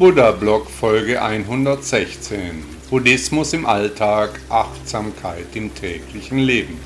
Buddha 0.00 0.30
Blog 0.30 0.70
Folge 0.70 1.20
116 1.20 2.64
Buddhismus 2.88 3.52
im 3.52 3.66
Alltag, 3.66 4.40
Achtsamkeit 4.48 5.48
im 5.52 5.74
täglichen 5.74 6.38
Leben. 6.38 6.78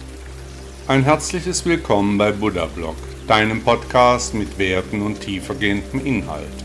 Ein 0.88 1.04
herzliches 1.04 1.64
Willkommen 1.64 2.18
bei 2.18 2.32
Buddha 2.32 2.66
Blog, 2.66 2.96
deinem 3.28 3.62
Podcast 3.62 4.34
mit 4.34 4.59
Werten 4.59 5.00
und 5.00 5.20
tiefergehendem 5.20 6.04
Inhalt. 6.04 6.64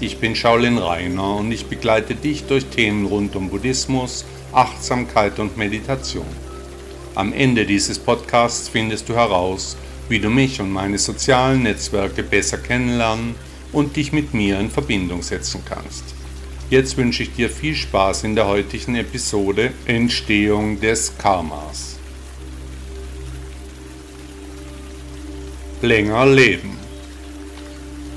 Ich 0.00 0.18
bin 0.18 0.34
Shaolin 0.34 0.78
Rainer 0.78 1.36
und 1.36 1.52
ich 1.52 1.66
begleite 1.66 2.16
dich 2.16 2.44
durch 2.46 2.66
Themen 2.66 3.06
rund 3.06 3.36
um 3.36 3.48
Buddhismus, 3.48 4.24
Achtsamkeit 4.52 5.38
und 5.38 5.56
Meditation. 5.56 6.26
Am 7.14 7.32
Ende 7.32 7.66
dieses 7.66 8.00
Podcasts 8.00 8.68
findest 8.68 9.08
du 9.08 9.14
heraus, 9.14 9.76
wie 10.08 10.18
du 10.18 10.28
mich 10.28 10.60
und 10.60 10.72
meine 10.72 10.98
sozialen 10.98 11.62
Netzwerke 11.62 12.24
besser 12.24 12.58
kennenlernen 12.58 13.36
und 13.74 13.96
dich 13.96 14.12
mit 14.12 14.32
mir 14.32 14.58
in 14.58 14.70
Verbindung 14.70 15.22
setzen 15.22 15.62
kannst. 15.68 16.04
Jetzt 16.70 16.96
wünsche 16.96 17.24
ich 17.24 17.34
dir 17.34 17.50
viel 17.50 17.74
Spaß 17.74 18.24
in 18.24 18.34
der 18.34 18.46
heutigen 18.46 18.94
Episode 18.94 19.72
Entstehung 19.84 20.80
des 20.80 21.12
Karmas. 21.18 21.98
Länger 25.82 26.24
leben. 26.24 26.78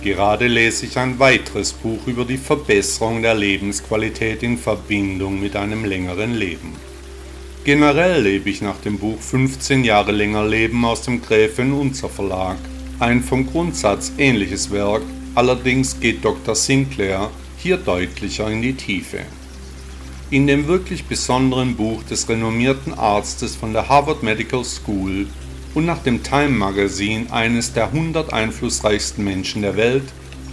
Gerade 0.01 0.47
lese 0.47 0.85
ich 0.85 0.97
ein 0.97 1.19
weiteres 1.19 1.73
Buch 1.73 2.07
über 2.07 2.23
die 2.23 2.37
Verbesserung 2.37 3.21
der 3.21 3.35
Lebensqualität 3.35 4.43
in 4.43 4.57
Verbindung 4.57 5.41
mit 5.41 5.57
einem 5.57 5.83
längeren 5.83 6.33
Leben. 6.35 6.75
Generell 7.65 8.21
lebe 8.21 8.49
ich 8.49 8.61
nach 8.61 8.79
dem 8.79 8.97
Buch 8.97 9.19
15 9.19 9.83
Jahre 9.83 10.13
länger 10.13 10.47
Leben 10.47 10.85
aus 10.85 11.01
dem 11.01 11.21
Gräfin 11.21 11.73
Unzer 11.73 12.07
Verlag, 12.07 12.57
ein 12.99 13.21
vom 13.21 13.45
Grundsatz 13.45 14.13
ähnliches 14.17 14.71
Werk, 14.71 15.01
Allerdings 15.35 15.99
geht 15.99 16.23
Dr. 16.23 16.55
Sinclair 16.55 17.29
hier 17.57 17.77
deutlicher 17.77 18.49
in 18.49 18.61
die 18.61 18.73
Tiefe. 18.73 19.19
In 20.29 20.47
dem 20.47 20.67
wirklich 20.67 21.05
besonderen 21.05 21.75
Buch 21.75 22.03
des 22.03 22.27
renommierten 22.27 22.93
Arztes 22.93 23.55
von 23.55 23.73
der 23.73 23.87
Harvard 23.87 24.23
Medical 24.23 24.63
School 24.63 25.27
und 25.73 25.85
nach 25.85 26.03
dem 26.03 26.23
Time 26.23 26.49
Magazine 26.49 27.31
eines 27.31 27.73
der 27.73 27.85
100 27.85 28.33
einflussreichsten 28.33 29.23
Menschen 29.23 29.61
der 29.61 29.77
Welt 29.77 30.03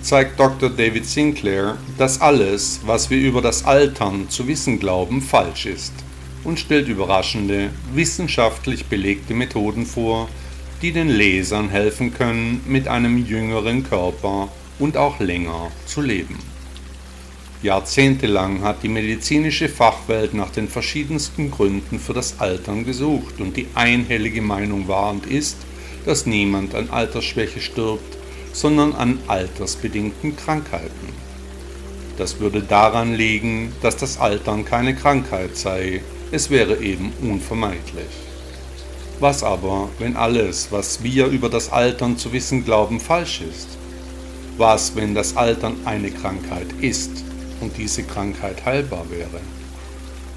zeigt 0.03 0.39
Dr. 0.39 0.69
David 0.69 1.07
Sinclair, 1.07 1.79
dass 1.97 2.21
alles, 2.21 2.81
was 2.85 3.09
wir 3.09 3.19
über 3.19 3.41
das 3.41 3.65
Altern 3.65 4.29
zu 4.29 4.47
wissen 4.47 4.79
glauben, 4.79 5.23
falsch 5.23 5.67
ist 5.67 5.95
und 6.45 6.61
stellt 6.61 6.89
überraschende, 6.89 7.71
wissenschaftlich 7.95 8.85
belegte 8.85 9.33
Methoden 9.33 9.87
vor, 9.87 10.29
die 10.83 10.93
den 10.93 11.09
Lesern 11.09 11.71
helfen 11.71 12.13
können, 12.13 12.61
mit 12.67 12.87
einem 12.87 13.25
jüngeren 13.25 13.83
Körper 13.89 14.51
und 14.79 14.97
auch 14.97 15.21
länger 15.21 15.71
zu 15.87 16.01
leben. 16.01 16.39
Jahrzehntelang 17.63 18.63
hat 18.63 18.83
die 18.83 18.89
medizinische 18.89 19.71
Fachwelt 19.71 20.35
nach 20.35 20.51
den 20.51 20.69
verschiedensten 20.69 21.51
Gründen 21.51 21.99
für 21.99 22.13
das 22.13 22.39
Altern 22.39 22.85
gesucht 22.85 23.41
und 23.41 23.57
die 23.57 23.69
einhellige 23.75 24.43
Meinung 24.43 24.87
war 24.87 25.11
und 25.11 25.27
ist, 25.27 25.57
dass 26.05 26.27
niemand 26.27 26.75
an 26.75 26.91
Altersschwäche 26.91 27.61
stirbt, 27.61 28.19
sondern 28.53 28.93
an 28.93 29.19
altersbedingten 29.29 30.37
Krankheiten. 30.37 31.09
Das 32.19 32.39
würde 32.39 32.63
daran 32.63 33.15
liegen, 33.15 33.73
dass 33.81 33.97
das 33.97 34.19
Altern 34.19 34.65
keine 34.65 34.95
Krankheit 34.95 35.57
sei, 35.57 36.03
es 36.31 36.51
wäre 36.51 36.83
eben 36.83 37.13
unvermeidlich. 37.23 38.07
Was 39.21 39.43
aber, 39.43 39.89
wenn 39.99 40.17
alles, 40.17 40.69
was 40.71 41.03
wir 41.03 41.27
über 41.27 41.49
das 41.49 41.73
Altern 41.73 42.19
zu 42.19 42.33
wissen 42.33 42.65
glauben, 42.65 43.01
falsch 43.01 43.41
ist? 43.41 43.79
Was, 44.57 44.95
wenn 44.95 45.17
das 45.17 45.37
Altern 45.37 45.79
eine 45.85 46.13
Krankheit 46.13 46.69
ist 46.81 47.11
und 47.61 47.77
diese 47.77 48.05
Krankheit 48.05 48.65
heilbar 48.65 49.05
wäre? 49.11 49.41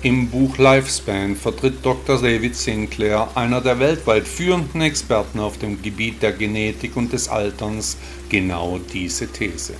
Im 0.01 0.29
Buch 0.29 0.57
Lifespan 0.57 1.35
vertritt 1.35 1.85
Dr. 1.85 2.19
David 2.19 2.55
Sinclair, 2.55 3.29
einer 3.35 3.61
der 3.61 3.79
weltweit 3.79 4.27
führenden 4.27 4.81
Experten 4.81 5.39
auf 5.39 5.59
dem 5.59 5.83
Gebiet 5.83 6.23
der 6.23 6.31
Genetik 6.31 6.95
und 6.97 7.13
des 7.13 7.29
Alterns, 7.29 7.97
genau 8.29 8.79
diese 8.91 9.27
These. 9.27 9.73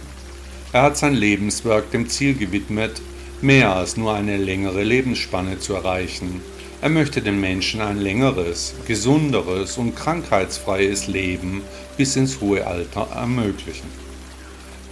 Er 0.72 0.84
hat 0.84 0.98
sein 0.98 1.16
Lebenswerk 1.16 1.90
dem 1.90 2.08
Ziel 2.08 2.36
gewidmet, 2.36 3.02
mehr 3.42 3.75
als 3.75 3.98
nur 3.98 4.14
eine 4.14 4.38
längere 4.38 4.84
Lebensspanne 4.84 5.58
zu 5.58 5.74
erreichen. 5.74 6.42
Er 6.81 6.90
möchte 6.90 7.24
den 7.24 7.42
Menschen 7.42 7.81
ein 7.81 8.00
längeres, 8.00 8.75
gesunderes 8.86 9.80
und 9.80 9.96
krankheitsfreies 9.96 11.08
Leben 11.08 11.64
bis 11.98 12.16
ins 12.16 12.40
hohe 12.40 12.68
Alter 12.68 13.08
ermöglichen. 13.16 14.06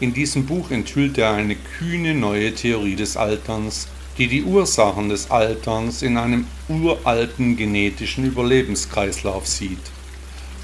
In 0.01 0.13
diesem 0.13 0.45
Buch 0.45 0.71
enthüllt 0.71 1.17
er 1.17 1.31
eine 1.31 1.55
kühne 1.55 2.13
neue 2.13 2.53
Theorie 2.53 2.97
des 2.97 3.15
Alterns, 3.15 3.87
die 4.17 4.27
die 4.27 4.43
Ursachen 4.43 5.07
des 5.07 5.31
Alterns 5.31 6.01
in 6.01 6.17
einem 6.17 6.47
uralten 6.67 7.55
genetischen 7.55 8.25
Überlebenskreislauf 8.25 9.47
sieht. 9.47 9.79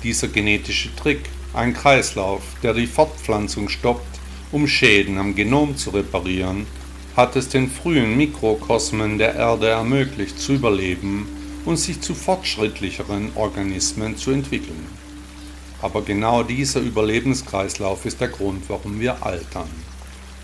Dieser 0.03 0.27
genetische 0.27 0.93
Trick, 0.97 1.21
ein 1.53 1.73
Kreislauf, 1.73 2.41
der 2.61 2.73
die 2.73 2.87
Fortpflanzung 2.87 3.69
stoppt, 3.69 4.19
um 4.51 4.67
Schäden 4.67 5.17
am 5.17 5.33
Genom 5.33 5.77
zu 5.77 5.91
reparieren, 5.91 6.67
hat 7.15 7.37
es 7.37 7.47
den 7.47 7.69
frühen 7.69 8.17
Mikrokosmen 8.17 9.17
der 9.17 9.35
Erde 9.35 9.69
ermöglicht 9.69 10.39
zu 10.39 10.53
überleben 10.53 11.27
und 11.63 11.77
sich 11.77 12.01
zu 12.01 12.15
fortschrittlicheren 12.15 13.31
Organismen 13.35 14.17
zu 14.17 14.31
entwickeln. 14.31 15.00
Aber 15.81 16.03
genau 16.03 16.43
dieser 16.43 16.79
Überlebenskreislauf 16.79 18.05
ist 18.05 18.21
der 18.21 18.27
Grund, 18.27 18.63
warum 18.67 18.99
wir 18.99 19.25
altern. 19.25 19.69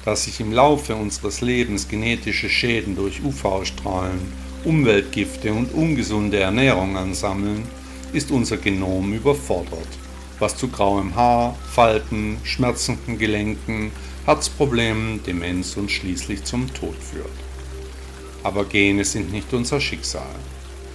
Dass 0.04 0.24
sich 0.24 0.40
im 0.40 0.52
Laufe 0.52 0.96
unseres 0.96 1.42
Lebens 1.42 1.88
genetische 1.88 2.50
Schäden 2.50 2.96
durch 2.96 3.22
UV-Strahlen, 3.24 4.34
Umweltgifte 4.64 5.54
und 5.54 5.74
ungesunde 5.74 6.40
Ernährung 6.40 6.98
ansammeln, 6.98 7.68
ist 8.14 8.32
unser 8.32 8.58
Genom 8.58 9.14
überfordert, 9.14 9.88
was 10.40 10.58
zu 10.58 10.70
grauem 10.70 11.16
Haar, 11.16 11.56
Falten, 11.72 12.38
schmerzenden 12.44 13.18
Gelenken, 13.18 13.92
Herzproblemen, 14.26 15.22
Demenz 15.24 15.78
und 15.78 15.92
schließlich 15.92 16.44
zum 16.44 16.74
Tod 16.74 16.96
führt. 16.96 17.30
Aber 18.44 18.66
Gene 18.66 19.06
sind 19.06 19.32
nicht 19.32 19.54
unser 19.54 19.80
Schicksal. 19.80 20.36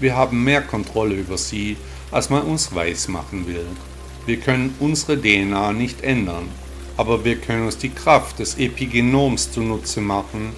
Wir 0.01 0.17
haben 0.17 0.43
mehr 0.43 0.63
Kontrolle 0.63 1.15
über 1.15 1.39
sie, 1.39 1.77
als 2.11 2.29
man 2.29 2.43
uns 2.43 2.75
weismachen 2.75 3.47
will. 3.47 3.67
Wir 4.25 4.37
können 4.37 4.72
unsere 4.78 5.21
DNA 5.21 5.72
nicht 5.72 6.05
ändern, 6.05 6.49
aber 6.97 7.25
wir 7.25 7.37
können 7.37 7.66
uns 7.66 7.78
die 7.78 7.91
Kraft 7.91 8.38
des 8.38 8.56
Epigenoms 8.56 9.50
zunutze 9.50 10.00
machen, 10.00 10.50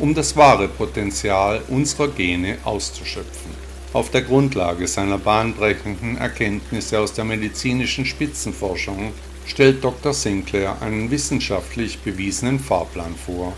um 0.00 0.12
das 0.12 0.36
wahre 0.36 0.66
Potenzial 0.66 1.62
unserer 1.68 2.08
Gene 2.08 2.58
auszuschöpfen. 2.64 3.52
Auf 3.92 4.10
der 4.10 4.22
Grundlage 4.22 4.88
seiner 4.88 5.18
bahnbrechenden 5.18 6.16
Erkenntnisse 6.16 6.98
aus 6.98 7.12
der 7.12 7.24
medizinischen 7.24 8.06
Spitzenforschung 8.06 9.12
stellt 9.46 9.84
Dr. 9.84 10.12
Sinclair 10.12 10.82
einen 10.82 11.10
wissenschaftlich 11.12 12.00
bewiesenen 12.00 12.58
Fahrplan 12.58 13.14
vor, 13.14 13.52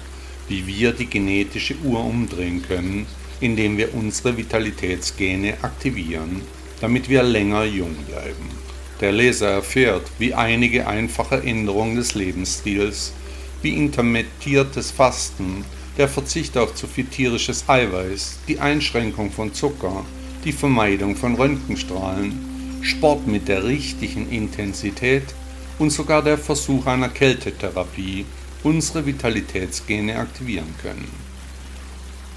wie 0.46 0.66
wir 0.66 0.92
die 0.92 1.06
genetische 1.06 1.76
Uhr 1.84 2.04
umdrehen 2.04 2.62
können, 2.68 3.06
indem 3.40 3.78
wir 3.78 3.94
unsere 3.94 4.36
Vitalitätsgene 4.36 5.54
aktivieren, 5.62 6.42
damit 6.82 7.08
wir 7.08 7.22
länger 7.22 7.64
jung 7.64 7.94
bleiben. 8.06 8.63
Der 9.04 9.12
Leser 9.12 9.50
erfährt, 9.50 10.10
wie 10.18 10.32
einige 10.32 10.86
einfache 10.86 11.42
Änderungen 11.42 11.96
des 11.96 12.14
Lebensstils, 12.14 13.12
wie 13.60 13.74
intermittiertes 13.74 14.92
Fasten, 14.92 15.66
der 15.98 16.08
Verzicht 16.08 16.56
auf 16.56 16.74
zu 16.74 16.86
viel 16.86 17.04
tierisches 17.04 17.68
Eiweiß, 17.68 18.38
die 18.48 18.60
Einschränkung 18.60 19.30
von 19.30 19.52
Zucker, 19.52 20.06
die 20.46 20.52
Vermeidung 20.52 21.16
von 21.16 21.34
Röntgenstrahlen, 21.34 22.80
Sport 22.80 23.26
mit 23.26 23.46
der 23.46 23.64
richtigen 23.64 24.30
Intensität 24.30 25.34
und 25.78 25.90
sogar 25.90 26.22
der 26.22 26.38
Versuch 26.38 26.86
einer 26.86 27.10
Kältetherapie 27.10 28.24
unsere 28.62 29.04
Vitalitätsgene 29.04 30.16
aktivieren 30.16 30.74
können. 30.80 31.10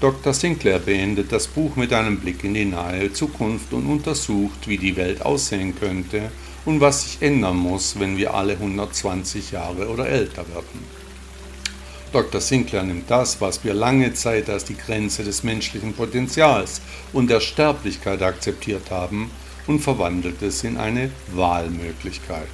Dr. 0.02 0.34
Sinclair 0.34 0.80
beendet 0.80 1.32
das 1.32 1.46
Buch 1.46 1.76
mit 1.76 1.94
einem 1.94 2.20
Blick 2.20 2.44
in 2.44 2.52
die 2.52 2.66
nahe 2.66 3.10
Zukunft 3.10 3.72
und 3.72 3.86
untersucht, 3.86 4.68
wie 4.68 4.76
die 4.76 4.96
Welt 4.96 5.22
aussehen 5.22 5.74
könnte 5.74 6.30
und 6.68 6.82
was 6.82 7.04
sich 7.04 7.22
ändern 7.22 7.56
muss, 7.56 7.98
wenn 7.98 8.18
wir 8.18 8.34
alle 8.34 8.52
120 8.52 9.52
Jahre 9.52 9.88
oder 9.88 10.06
älter 10.06 10.46
werden. 10.50 10.84
Dr. 12.12 12.42
Sinclair 12.42 12.82
nimmt 12.82 13.10
das, 13.10 13.40
was 13.40 13.64
wir 13.64 13.72
lange 13.72 14.12
Zeit 14.12 14.50
als 14.50 14.66
die 14.66 14.76
Grenze 14.76 15.24
des 15.24 15.42
menschlichen 15.42 15.94
Potenzials 15.94 16.82
und 17.14 17.30
der 17.30 17.40
Sterblichkeit 17.40 18.20
akzeptiert 18.20 18.90
haben, 18.90 19.30
und 19.66 19.80
verwandelt 19.80 20.42
es 20.42 20.62
in 20.62 20.76
eine 20.76 21.10
Wahlmöglichkeit. 21.34 22.48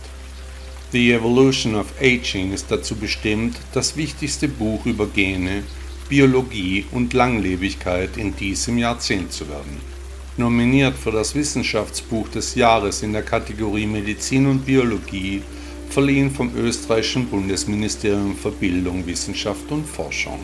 The 0.92 1.12
Evolution 1.12 1.74
of 1.74 1.86
Aging 2.00 2.52
ist 2.52 2.70
dazu 2.70 2.94
bestimmt, 2.94 3.56
das 3.72 3.96
wichtigste 3.96 4.46
Buch 4.46 4.86
über 4.86 5.08
Gene, 5.08 5.64
Biologie 6.08 6.86
und 6.92 7.14
Langlebigkeit 7.14 8.16
in 8.16 8.36
diesem 8.36 8.78
Jahrzehnt 8.78 9.32
zu 9.32 9.48
werden. 9.48 9.93
Nominiert 10.36 10.96
für 10.96 11.12
das 11.12 11.36
Wissenschaftsbuch 11.36 12.26
des 12.26 12.56
Jahres 12.56 13.04
in 13.04 13.12
der 13.12 13.22
Kategorie 13.22 13.86
Medizin 13.86 14.48
und 14.48 14.66
Biologie 14.66 15.42
verliehen 15.90 16.28
vom 16.28 16.50
österreichischen 16.56 17.28
Bundesministerium 17.28 18.34
für 18.36 18.50
Bildung, 18.50 19.06
Wissenschaft 19.06 19.70
und 19.70 19.86
Forschung. 19.86 20.40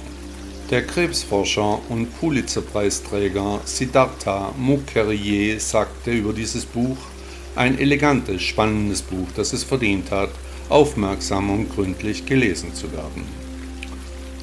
Der 0.70 0.86
Krebsforscher 0.86 1.80
und 1.88 2.06
Pulitzerpreisträger 2.20 3.62
Siddhartha 3.64 4.54
Mukherjee 4.56 5.58
sagte 5.58 6.12
über 6.12 6.32
dieses 6.32 6.64
Buch, 6.66 6.98
ein 7.56 7.76
elegantes, 7.76 8.42
spannendes 8.42 9.02
Buch, 9.02 9.26
das 9.34 9.52
es 9.52 9.64
verdient 9.64 10.12
hat, 10.12 10.30
aufmerksam 10.68 11.50
und 11.50 11.74
gründlich 11.74 12.24
gelesen 12.26 12.72
zu 12.74 12.92
werden. 12.92 13.39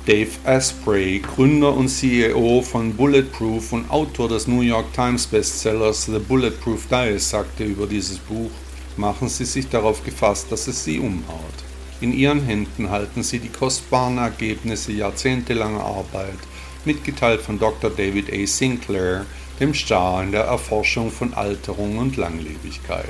Dave 0.08 0.30
Asprey, 0.46 1.20
Gründer 1.20 1.76
und 1.76 1.90
CEO 1.90 2.62
von 2.62 2.94
Bulletproof 2.94 3.74
und 3.74 3.92
Autor 3.92 4.30
des 4.30 4.48
New 4.48 4.62
York 4.62 4.94
Times 4.94 5.28
Bestsellers 5.28 6.06
The 6.06 6.20
Bulletproof 6.20 6.88
Diet, 6.88 7.20
sagte 7.20 7.66
über 7.66 7.88
dieses 7.88 8.18
Buch, 8.18 8.50
machen 8.96 9.28
Sie 9.28 9.44
sich 9.44 9.68
darauf 9.68 10.06
gefasst, 10.06 10.50
dass 10.50 10.70
es 10.70 10.86
Sie 10.86 11.00
umhaut. 11.00 11.58
In 12.00 12.14
Ihren 12.14 12.40
Händen 12.40 12.90
halten 12.90 13.22
Sie 13.22 13.40
die 13.40 13.50
kostbaren 13.50 14.18
Ergebnisse 14.18 14.94
jahrzehntelanger 14.94 15.84
Arbeit, 15.84 16.40
mitgeteilt 16.86 17.42
von 17.42 17.60
Dr. 17.60 17.90
David 17.90 18.32
A. 18.32 18.48
Sinclair, 18.48 19.26
dem 19.60 19.74
Star 19.74 20.24
in 20.24 20.32
der 20.32 20.46
Erforschung 20.46 21.12
von 21.12 21.34
Alterung 21.34 21.98
und 21.98 22.16
Langlebigkeit. 22.16 23.10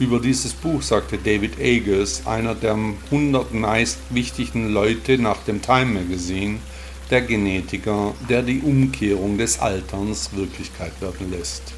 Über 0.00 0.18
dieses 0.18 0.54
Buch 0.54 0.80
sagte 0.80 1.18
David 1.18 1.60
Agus, 1.60 2.26
einer 2.26 2.54
der 2.54 2.72
100 2.72 3.52
meist 3.52 3.98
wichtigen 4.08 4.72
Leute 4.72 5.18
nach 5.18 5.36
dem 5.44 5.60
Time 5.60 6.00
Magazine, 6.00 6.58
der 7.10 7.20
Genetiker, 7.20 8.14
der 8.26 8.40
die 8.40 8.60
Umkehrung 8.60 9.36
des 9.36 9.60
Alterns 9.60 10.30
Wirklichkeit 10.34 10.98
werden 11.02 11.30
lässt. 11.30 11.74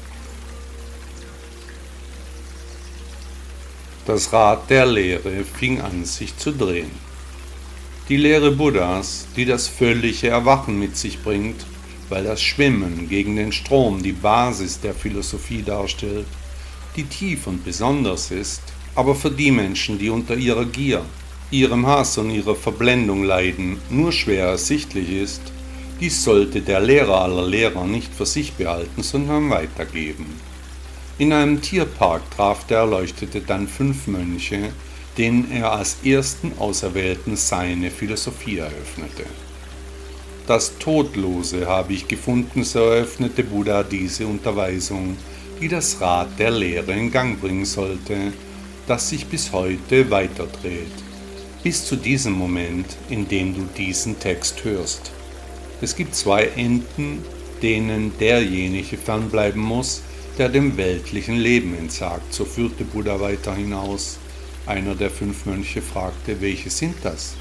Das 4.05 4.31
Rad 4.31 4.69
der 4.69 4.85
Lehre 4.85 5.43
fing 5.43 5.81
an 5.81 6.05
sich 6.05 6.37
zu 6.37 6.53
drehen. 6.53 6.91
Die 8.07 8.17
Lehre 8.17 8.51
Buddhas, 8.51 9.27
die 9.35 9.43
das 9.43 9.67
völlige 9.67 10.29
Erwachen 10.29 10.79
mit 10.79 10.95
sich 10.95 11.21
bringt, 11.21 11.65
weil 12.07 12.23
das 12.23 12.41
Schwimmen 12.41 13.09
gegen 13.09 13.35
den 13.35 13.51
Strom 13.51 14.01
die 14.01 14.13
Basis 14.13 14.79
der 14.79 14.93
Philosophie 14.93 15.61
darstellt, 15.61 16.27
die 16.95 17.05
tief 17.05 17.47
und 17.47 17.63
besonders 17.63 18.31
ist, 18.31 18.61
aber 18.95 19.15
für 19.15 19.31
die 19.31 19.51
Menschen, 19.51 19.97
die 19.97 20.09
unter 20.09 20.35
ihrer 20.35 20.65
Gier, 20.65 21.03
ihrem 21.51 21.85
Hass 21.87 22.17
und 22.17 22.29
ihrer 22.29 22.55
Verblendung 22.55 23.23
leiden, 23.23 23.77
nur 23.89 24.11
schwer 24.11 24.47
ersichtlich 24.47 25.09
ist, 25.09 25.41
dies 25.99 26.23
sollte 26.23 26.61
der 26.61 26.79
Lehrer 26.79 27.21
aller 27.21 27.47
Lehrer 27.47 27.85
nicht 27.85 28.13
für 28.13 28.25
sich 28.25 28.53
behalten, 28.53 29.03
sondern 29.03 29.49
weitergeben. 29.49 30.25
In 31.17 31.31
einem 31.31 31.61
Tierpark 31.61 32.29
traf 32.31 32.65
der 32.65 32.79
Erleuchtete 32.79 33.41
dann 33.41 33.67
fünf 33.67 34.07
Mönche, 34.07 34.73
denen 35.17 35.51
er 35.51 35.71
als 35.71 35.97
ersten 36.03 36.53
Auserwählten 36.57 37.35
seine 37.35 37.91
Philosophie 37.91 38.57
eröffnete. 38.57 39.25
Das 40.47 40.77
Todlose 40.79 41.67
habe 41.67 41.93
ich 41.93 42.07
gefunden, 42.07 42.63
so 42.63 42.79
eröffnete 42.79 43.43
Buddha 43.43 43.83
diese 43.83 44.25
Unterweisung, 44.25 45.15
die 45.59 45.67
das 45.67 45.99
Rad 46.01 46.39
der 46.39 46.51
Lehre 46.51 46.93
in 46.93 47.11
Gang 47.11 47.39
bringen 47.39 47.65
sollte, 47.65 48.33
das 48.87 49.09
sich 49.09 49.27
bis 49.27 49.51
heute 49.51 50.09
weiterdreht, 50.09 50.91
bis 51.63 51.85
zu 51.85 51.95
diesem 51.95 52.33
Moment, 52.33 52.97
in 53.09 53.27
dem 53.27 53.55
du 53.55 53.67
diesen 53.77 54.19
Text 54.19 54.63
hörst. 54.63 55.11
Es 55.81 55.95
gibt 55.95 56.15
zwei 56.15 56.45
Enden, 56.55 57.23
denen 57.61 58.17
derjenige 58.19 58.97
fernbleiben 58.97 59.61
muss, 59.61 60.01
der 60.37 60.49
dem 60.49 60.77
weltlichen 60.77 61.37
Leben 61.37 61.77
entsagt. 61.77 62.33
So 62.33 62.45
führte 62.45 62.83
Buddha 62.83 63.19
weiter 63.19 63.55
hinaus. 63.55 64.17
Einer 64.65 64.95
der 64.95 65.09
fünf 65.09 65.45
Mönche 65.45 65.81
fragte, 65.81 66.39
welche 66.41 66.69
sind 66.69 66.95
das? 67.03 67.35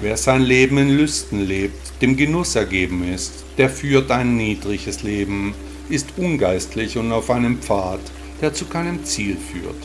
Wer 0.00 0.16
sein 0.16 0.42
Leben 0.42 0.78
in 0.78 0.90
Lüsten 0.90 1.40
lebt, 1.40 2.00
dem 2.00 2.16
Genuss 2.16 2.54
ergeben 2.56 3.04
ist, 3.12 3.44
der 3.58 3.68
führt 3.68 4.10
ein 4.10 4.36
niedriges 4.36 5.02
Leben, 5.02 5.54
ist 5.88 6.08
ungeistlich 6.16 6.96
und 6.98 7.12
auf 7.12 7.30
einem 7.30 7.58
Pfad, 7.60 8.00
der 8.40 8.52
zu 8.54 8.66
keinem 8.66 9.04
Ziel 9.04 9.36
führt. 9.36 9.76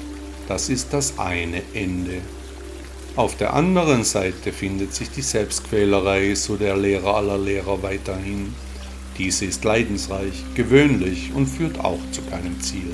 Das 0.48 0.70
ist 0.70 0.94
das 0.94 1.20
eine 1.20 1.62
Ende. 1.74 2.22
Auf 3.16 3.36
der 3.36 3.54
anderen 3.54 4.04
Seite 4.04 4.52
findet 4.52 4.94
sich 4.94 5.10
die 5.10 5.22
Selbstquälerei, 5.22 6.36
so 6.36 6.56
der 6.56 6.78
Lehrer 6.78 7.16
aller 7.16 7.38
Lehrer 7.38 7.82
weiterhin. 7.82 8.54
Diese 9.18 9.46
ist 9.46 9.64
leidensreich, 9.64 10.44
gewöhnlich 10.54 11.32
und 11.34 11.48
führt 11.48 11.80
auch 11.80 12.00
zu 12.12 12.22
keinem 12.22 12.62
Ziel. 12.62 12.94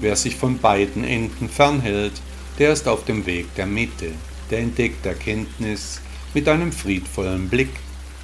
Wer 0.00 0.16
sich 0.16 0.36
von 0.36 0.58
beiden 0.58 1.04
Enden 1.04 1.48
fernhält, 1.48 2.12
der 2.58 2.72
ist 2.72 2.86
auf 2.86 3.04
dem 3.04 3.26
Weg 3.26 3.54
der 3.56 3.66
Mitte, 3.66 4.12
der 4.50 4.60
entdeckt 4.60 5.04
Erkenntnis 5.04 6.00
mit 6.32 6.48
einem 6.48 6.72
friedvollen 6.72 7.48
Blick, 7.48 7.70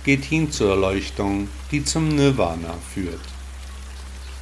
geht 0.05 0.25
hin 0.25 0.53
zur 0.53 0.71
Erleuchtung, 0.71 1.49
die 1.73 1.85
zum 1.85 2.15
Nirvana 2.15 2.75
führt. 2.95 3.36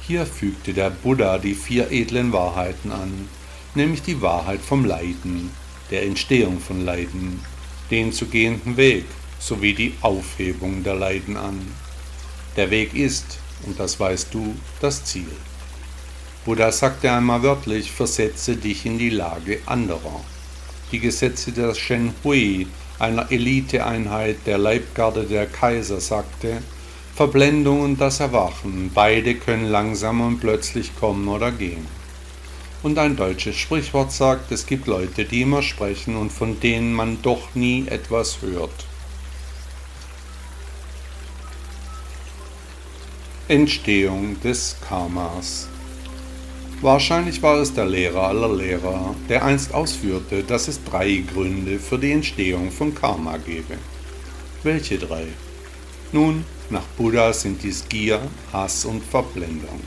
Hier 0.07 0.27
fügte 0.27 0.71
der 0.71 0.91
Buddha 0.91 1.39
die 1.39 1.55
vier 1.55 1.91
edlen 1.91 2.31
Wahrheiten 2.31 2.91
an, 2.91 3.27
nämlich 3.73 4.03
die 4.03 4.21
Wahrheit 4.21 4.61
vom 4.61 4.85
Leiden, 4.85 5.49
der 5.89 6.03
Entstehung 6.03 6.59
von 6.59 6.85
Leiden, 6.85 7.39
den 7.89 8.13
zu 8.13 8.27
gehenden 8.27 8.77
Weg 8.77 9.05
sowie 9.39 9.73
die 9.73 9.95
Aufhebung 10.01 10.83
der 10.83 10.93
Leiden 10.93 11.37
an. 11.37 11.59
Der 12.55 12.69
Weg 12.69 12.93
ist, 12.93 13.39
und 13.65 13.79
das 13.79 13.99
weißt 13.99 14.31
du, 14.31 14.55
das 14.79 15.03
Ziel. 15.05 15.31
Buddha 16.45 16.71
sagte 16.71 17.11
einmal 17.11 17.41
wörtlich, 17.41 17.91
versetze 17.91 18.57
dich 18.57 18.85
in 18.85 18.99
die 18.99 19.09
Lage 19.09 19.59
anderer. 19.65 20.23
Die 20.91 20.99
Gesetze 20.99 21.51
der 21.51 21.73
Shen 21.73 22.13
Hui, 22.23 22.67
einer 22.99 23.31
Eliteeinheit 23.31 24.37
der 24.45 24.59
Leibgarde 24.59 25.23
der 25.23 25.47
Kaiser, 25.47 25.99
sagte, 25.99 26.61
Verblendung 27.15 27.79
und 27.79 28.01
das 28.01 28.19
Erwachen, 28.19 28.91
beide 28.93 29.35
können 29.35 29.67
langsam 29.67 30.19
und 30.19 30.41
plötzlich 30.41 30.93
kommen 30.99 31.29
oder 31.29 31.49
gehen. 31.49 31.87
Und 32.83 32.99
ein 32.99 33.15
deutsches 33.15 33.55
Sprichwort 33.55 34.11
sagt, 34.11 34.51
es 34.51 34.65
gibt 34.65 34.85
Leute, 34.85 35.23
die 35.23 35.43
immer 35.43 35.61
sprechen 35.61 36.17
und 36.17 36.33
von 36.33 36.59
denen 36.59 36.91
man 36.91 37.21
doch 37.21 37.55
nie 37.55 37.87
etwas 37.87 38.41
hört. 38.41 38.85
Entstehung 43.47 44.37
des 44.41 44.75
Karmas. 44.85 45.69
Wahrscheinlich 46.81 47.41
war 47.41 47.59
es 47.61 47.73
der 47.73 47.85
Lehrer 47.85 48.27
aller 48.27 48.53
Lehrer, 48.53 49.15
der 49.29 49.45
einst 49.45 49.73
ausführte, 49.73 50.43
dass 50.43 50.67
es 50.67 50.83
drei 50.83 51.23
Gründe 51.33 51.79
für 51.79 51.97
die 51.97 52.11
Entstehung 52.11 52.71
von 52.71 52.93
Karma 52.93 53.37
gebe. 53.37 53.77
Welche 54.63 54.97
drei? 54.97 55.27
Nun, 56.11 56.43
nach 56.71 56.85
Buddha 56.97 57.33
sind 57.33 57.63
dies 57.63 57.87
Gier, 57.89 58.21
Hass 58.51 58.85
und 58.85 59.03
Verblendung. 59.03 59.81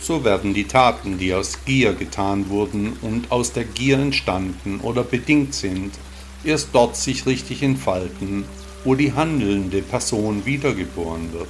So 0.00 0.24
werden 0.24 0.54
die 0.54 0.64
Taten, 0.64 1.18
die 1.18 1.32
aus 1.32 1.58
Gier 1.64 1.94
getan 1.94 2.48
wurden 2.48 2.94
und 3.02 3.30
aus 3.30 3.52
der 3.52 3.64
Gier 3.64 3.98
entstanden 3.98 4.80
oder 4.80 5.02
bedingt 5.02 5.54
sind, 5.54 5.92
erst 6.44 6.68
dort 6.72 6.96
sich 6.96 7.26
richtig 7.26 7.62
entfalten, 7.62 8.44
wo 8.84 8.94
die 8.94 9.12
handelnde 9.12 9.80
Person 9.82 10.44
wiedergeboren 10.44 11.32
wird 11.32 11.48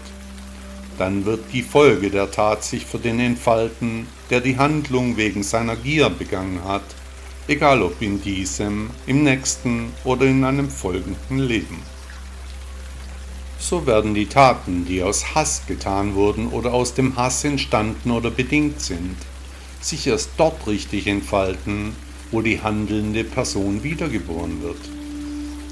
dann 0.99 1.25
wird 1.25 1.41
die 1.53 1.63
Folge 1.63 2.11
der 2.11 2.31
Tat 2.31 2.65
sich 2.65 2.87
für 2.87 2.99
den 2.99 3.19
entfalten, 3.19 4.07
der 4.31 4.41
die 4.41 4.57
Handlung 4.57 5.17
wegen 5.17 5.43
seiner 5.43 5.77
Gier 5.77 6.11
begangen 6.11 6.61
hat, 6.65 6.85
egal 7.49 7.83
ob 7.83 8.01
in 8.01 8.23
diesem, 8.23 8.91
im 9.07 9.25
nächsten 9.25 9.93
oder 10.05 10.27
in 10.27 10.45
einem 10.45 10.71
folgenden 10.71 11.39
Leben. 11.39 11.94
So 13.59 13.87
werden 13.87 14.15
die 14.15 14.27
Taten, 14.27 14.85
die 14.85 15.03
aus 15.03 15.35
Hass 15.35 15.63
getan 15.67 16.15
wurden 16.15 16.49
oder 16.49 16.75
aus 16.75 16.95
dem 16.95 17.17
Hass 17.17 17.45
entstanden 17.45 18.11
oder 18.11 18.31
bedingt 18.31 18.81
sind, 18.81 19.17
sich 19.81 20.07
erst 20.07 20.31
dort 20.37 20.67
richtig 20.67 21.07
entfalten, 21.07 21.95
wo 22.31 22.43
die 22.43 22.61
handelnde 22.61 23.25
Person 23.25 23.83
wiedergeboren 23.83 24.63
wird 24.63 24.81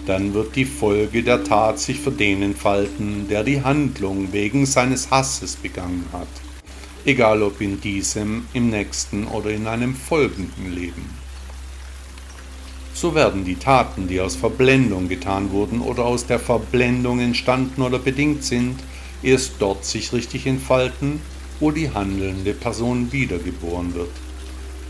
dann 0.07 0.35
wird 0.35 0.57
die 0.57 0.65
Folge 0.65 1.23
der 1.23 1.45
Tat 1.45 1.79
sich 1.79 2.01
für 2.01 2.11
den 2.11 2.43
entfalten, 2.43 3.29
der 3.29 3.45
die 3.45 3.63
Handlung 3.63 4.33
wegen 4.33 4.67
seines 4.67 5.11
Hasses 5.11 5.57
begangen 5.57 6.07
hat, 6.13 6.29
egal 7.05 7.43
ob 7.43 7.61
in 7.61 7.81
diesem, 7.81 8.47
im 8.53 8.71
nächsten 8.71 9.27
oder 9.27 9.51
in 9.51 9.67
einem 9.67 9.95
folgenden 9.95 10.75
Leben. 10.75 11.22
So 12.95 13.15
werden 13.15 13.45
die 13.45 13.57
Taten, 13.57 14.07
die 14.09 14.21
aus 14.21 14.37
Verblendung 14.37 15.09
getan 15.09 15.51
wurden 15.51 15.81
oder 15.81 16.05
aus 16.05 16.27
der 16.27 16.39
Verblendung 16.39 17.21
entstanden 17.21 17.83
oder 17.83 17.99
bedingt 17.99 18.45
sind, 18.45 18.79
erst 19.23 19.55
dort 19.59 19.85
sich 19.85 20.13
richtig 20.13 20.47
entfalten, 20.47 21.21
wo 21.61 21.71
die 21.71 21.91
handelnde 21.91 22.53
Person 22.55 23.13
wiedergeboren 23.13 23.95
wird. 23.95 24.11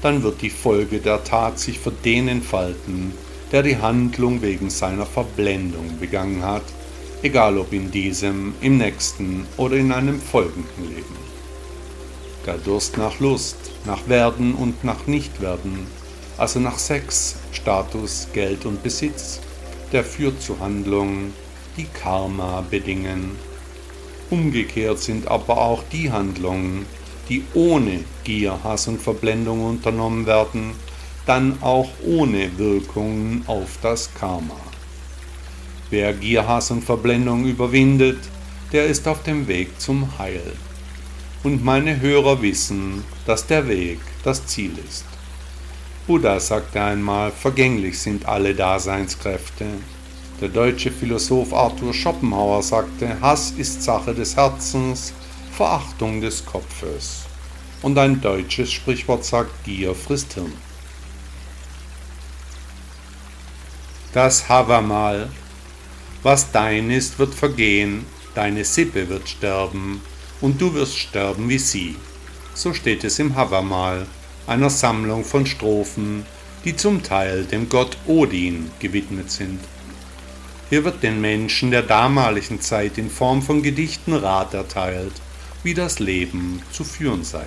Dann 0.00 0.23
wird 0.23 0.42
die 0.42 0.50
Folge 0.50 0.99
der 0.99 1.23
Tat 1.23 1.59
sich 1.59 1.78
für 1.78 1.92
den 1.92 2.28
entfalten, 2.28 3.12
der 3.52 3.62
die 3.62 3.76
Handlung 3.76 4.42
wegen 4.42 4.71
seiner 4.71 5.06
Verblendung 5.06 5.99
begangen 6.00 6.42
hat, 6.42 6.64
egal 7.23 7.59
ob 7.59 7.73
in 7.73 7.90
diesem, 7.90 8.54
im 8.61 8.78
nächsten 8.78 9.47
oder 9.56 9.76
in 9.76 9.92
einem 9.92 10.21
folgenden 10.21 10.88
Leben. 10.88 11.16
Der 12.47 12.59
Durst 12.59 12.99
nach 12.99 13.21
Lust, 13.21 13.56
nach 13.85 14.09
Werden 14.09 14.54
und 14.54 14.82
nach 14.82 15.06
Nichtwerden, 15.06 15.87
also 16.42 16.58
nach 16.58 16.76
Sex, 16.76 17.37
Status, 17.52 18.26
Geld 18.32 18.66
und 18.66 18.82
Besitz, 18.82 19.38
der 19.92 20.02
führt 20.02 20.42
zu 20.42 20.58
Handlungen, 20.58 21.32
die 21.76 21.84
Karma 21.84 22.64
bedingen. 22.68 23.37
Umgekehrt 24.28 24.99
sind 24.99 25.28
aber 25.28 25.58
auch 25.58 25.84
die 25.92 26.11
Handlungen, 26.11 26.84
die 27.28 27.44
ohne 27.54 28.02
Gier, 28.25 28.58
Hass 28.64 28.88
und 28.88 29.00
Verblendung 29.00 29.64
unternommen 29.64 30.26
werden, 30.26 30.72
dann 31.26 31.62
auch 31.62 31.90
ohne 32.04 32.58
Wirkungen 32.58 33.44
auf 33.46 33.78
das 33.80 34.12
Karma. 34.12 34.58
Wer 35.90 36.12
Gier, 36.12 36.49
Hass 36.49 36.72
und 36.72 36.82
Verblendung 36.82 37.44
überwindet, 37.44 38.18
der 38.72 38.87
ist 38.87 39.06
auf 39.06 39.22
dem 39.22 39.46
Weg 39.46 39.80
zum 39.80 40.18
Heil. 40.18 40.54
Und 41.44 41.64
meine 41.64 42.00
Hörer 42.00 42.42
wissen, 42.42 43.04
dass 43.26 43.46
der 43.46 43.68
Weg 43.68 44.00
das 44.25 44.44
Ziel 44.49 44.72
ist. 44.88 45.04
Buddha 46.12 46.38
sagte 46.40 46.78
einmal, 46.78 47.33
vergänglich 47.33 47.99
sind 47.99 48.26
alle 48.26 48.54
Daseinskräfte. 48.54 49.64
Der 50.42 50.50
deutsche 50.50 50.90
Philosoph 50.90 51.54
Arthur 51.54 51.95
Schopenhauer 51.95 52.62
sagte, 52.62 53.19
Hass 53.23 53.52
ist 53.52 53.83
Sache 53.83 54.12
des 54.12 54.37
Herzens, 54.37 55.14
Verachtung 55.52 56.21
des 56.21 56.45
Kopfes. 56.45 57.23
Und 57.81 57.97
ein 57.97 58.21
deutsches 58.21 58.71
Sprichwort 58.71 59.25
sagt, 59.25 59.64
Gier 59.64 59.95
frisst 59.95 60.35
Hirn. 60.35 60.52
Das 64.12 64.47
Havamal. 64.50 65.31
Was 66.23 66.52
dein 66.52 66.90
ist, 66.90 67.19
wird 67.19 67.35
vergehen, 67.35 68.04
deine 68.35 68.66
Sippe 68.66 69.09
wird 69.09 69.31
sterben, 69.31 70.02
und 70.42 70.61
du 70.61 70.75
wirst 70.75 70.99
sterben 70.99 71.49
wie 71.49 71.59
sie. 71.59 71.97
So 72.52 72.75
steht 72.75 73.02
es 73.02 73.19
im 73.19 73.35
Havamal 73.35 74.07
einer 74.46 74.70
Sammlung 74.70 75.25
von 75.25 75.46
Strophen, 75.46 76.25
die 76.64 76.76
zum 76.76 77.02
Teil 77.02 77.44
dem 77.44 77.68
Gott 77.68 77.96
Odin 78.06 78.70
gewidmet 78.80 79.30
sind. 79.30 79.61
Hier 80.70 80.84
wird 80.84 81.02
den 81.02 81.20
Menschen 81.20 81.70
der 81.70 81.82
damaligen 81.82 82.61
Zeit 82.61 82.99
in 82.99 83.11
Form 83.11 83.42
von 83.42 83.62
Gedichten 83.62 84.14
Rat 84.14 84.54
erteilt, 84.54 85.12
wie 85.62 85.75
das 85.75 85.99
Leben 85.99 86.62
zu 86.72 86.84
führen 86.84 87.25
sei. 87.25 87.46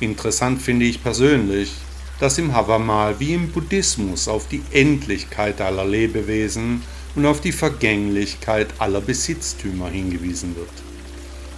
Interessant 0.00 0.62
finde 0.62 0.86
ich 0.86 1.02
persönlich, 1.02 1.72
dass 2.18 2.38
im 2.38 2.54
Havamal 2.54 3.20
wie 3.20 3.34
im 3.34 3.50
Buddhismus 3.50 4.28
auf 4.28 4.48
die 4.48 4.62
Endlichkeit 4.72 5.60
aller 5.60 5.84
Lebewesen 5.84 6.82
und 7.14 7.26
auf 7.26 7.40
die 7.40 7.52
Vergänglichkeit 7.52 8.68
aller 8.78 9.00
Besitztümer 9.00 9.88
hingewiesen 9.88 10.56
wird. 10.56 10.85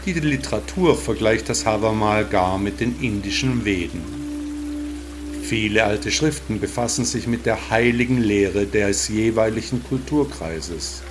Die 0.07 0.13
Literatur 0.13 0.97
vergleicht 0.97 1.49
das 1.49 1.67
Havamal 1.67 2.25
gar 2.25 2.57
mit 2.59 2.81
den 2.81 2.99
indischen 3.01 3.65
Veden. 3.65 4.03
Viele 5.43 5.85
alte 5.85 6.11
Schriften 6.11 6.61
befassen 6.61 7.05
sich 7.05 7.27
mit 7.27 7.47
der 7.47 7.71
heiligen 7.71 8.19
Lehre 8.19 8.67
des 8.67 9.09
jeweiligen 9.09 9.83
Kulturkreises. 9.83 11.03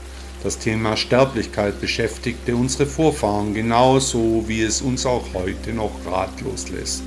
Das 0.43 0.57
Thema 0.57 0.95
Sterblichkeit 0.95 1.81
beschäftigte 1.81 2.55
unsere 2.55 2.85
Vorfahren 2.85 3.53
genauso, 3.53 4.45
wie 4.47 4.61
es 4.61 4.81
uns 4.81 5.05
auch 5.05 5.25
heute 5.33 5.73
noch 5.73 5.91
ratlos 6.05 6.69
lässt. 6.69 7.03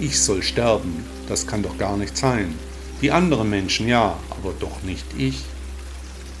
Ich 0.00 0.20
soll 0.20 0.42
sterben, 0.42 1.04
das 1.28 1.46
kann 1.46 1.62
doch 1.62 1.76
gar 1.78 1.96
nicht 1.96 2.16
sein. 2.16 2.54
Die 3.02 3.10
anderen 3.10 3.50
Menschen 3.50 3.88
ja, 3.88 4.16
aber 4.30 4.54
doch 4.58 4.82
nicht 4.82 5.06
ich. 5.18 5.44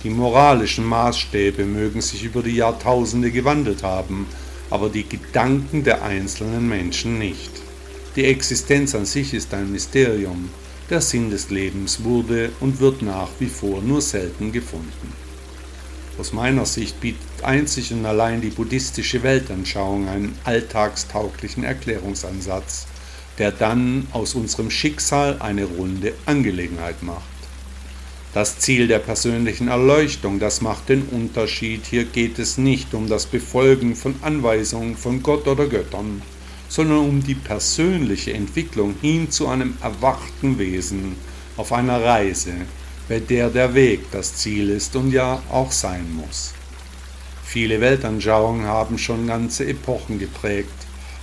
Die 0.02 0.10
moralischen 0.10 0.84
Maßstäbe 0.84 1.64
mögen 1.64 2.00
sich 2.00 2.24
über 2.24 2.42
die 2.42 2.56
Jahrtausende 2.56 3.30
gewandelt 3.30 3.82
haben, 3.82 4.26
aber 4.74 4.88
die 4.88 5.08
Gedanken 5.08 5.84
der 5.84 6.02
einzelnen 6.02 6.68
Menschen 6.68 7.16
nicht. 7.16 7.52
Die 8.16 8.24
Existenz 8.24 8.96
an 8.96 9.06
sich 9.06 9.32
ist 9.32 9.54
ein 9.54 9.70
Mysterium, 9.70 10.50
der 10.90 11.00
Sinn 11.00 11.30
des 11.30 11.50
Lebens 11.50 12.02
wurde 12.02 12.50
und 12.58 12.80
wird 12.80 13.00
nach 13.00 13.28
wie 13.38 13.46
vor 13.46 13.80
nur 13.82 14.02
selten 14.02 14.50
gefunden. 14.50 15.12
Aus 16.18 16.32
meiner 16.32 16.66
Sicht 16.66 17.00
bietet 17.00 17.44
einzig 17.44 17.92
und 17.92 18.04
allein 18.04 18.40
die 18.40 18.50
buddhistische 18.50 19.22
Weltanschauung 19.22 20.08
einen 20.08 20.36
alltagstauglichen 20.42 21.62
Erklärungsansatz, 21.62 22.88
der 23.38 23.52
dann 23.52 24.08
aus 24.10 24.34
unserem 24.34 24.72
Schicksal 24.72 25.36
eine 25.38 25.66
runde 25.66 26.14
Angelegenheit 26.26 27.00
macht. 27.00 27.33
Das 28.34 28.58
Ziel 28.58 28.88
der 28.88 28.98
persönlichen 28.98 29.68
Erleuchtung, 29.68 30.40
das 30.40 30.60
macht 30.60 30.88
den 30.88 31.02
Unterschied. 31.02 31.86
Hier 31.86 32.02
geht 32.02 32.40
es 32.40 32.58
nicht 32.58 32.92
um 32.92 33.08
das 33.08 33.26
Befolgen 33.26 33.94
von 33.94 34.16
Anweisungen 34.22 34.96
von 34.96 35.22
Gott 35.22 35.46
oder 35.46 35.68
Göttern, 35.68 36.20
sondern 36.68 36.98
um 36.98 37.22
die 37.22 37.36
persönliche 37.36 38.32
Entwicklung 38.32 38.96
hin 39.00 39.30
zu 39.30 39.46
einem 39.46 39.76
erwachten 39.80 40.58
Wesen 40.58 41.14
auf 41.56 41.72
einer 41.72 42.02
Reise, 42.02 42.54
bei 43.08 43.20
der 43.20 43.50
der 43.50 43.72
Weg 43.72 44.10
das 44.10 44.34
Ziel 44.34 44.68
ist 44.68 44.96
und 44.96 45.12
ja 45.12 45.40
auch 45.48 45.70
sein 45.70 46.12
muss. 46.12 46.54
Viele 47.44 47.80
Weltanschauungen 47.80 48.66
haben 48.66 48.98
schon 48.98 49.28
ganze 49.28 49.64
Epochen 49.64 50.18
geprägt. 50.18 50.74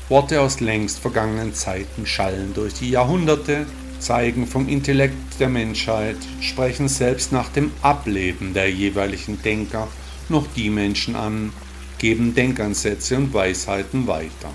Worte 0.07 0.39
aus 0.39 0.61
längst 0.61 0.99
vergangenen 0.99 1.53
Zeiten 1.53 2.05
schallen 2.05 2.53
durch 2.53 2.75
die 2.75 2.91
Jahrhunderte 2.91 3.65
zeigen 4.01 4.47
vom 4.47 4.67
Intellekt 4.67 5.39
der 5.39 5.49
Menschheit, 5.49 6.17
sprechen 6.41 6.87
selbst 6.87 7.31
nach 7.31 7.49
dem 7.49 7.71
Ableben 7.81 8.53
der 8.53 8.69
jeweiligen 8.69 9.41
Denker 9.41 9.87
noch 10.29 10.47
die 10.55 10.69
Menschen 10.69 11.15
an, 11.15 11.53
geben 11.99 12.33
Denkansätze 12.33 13.15
und 13.15 13.33
Weisheiten 13.33 14.07
weiter. 14.07 14.49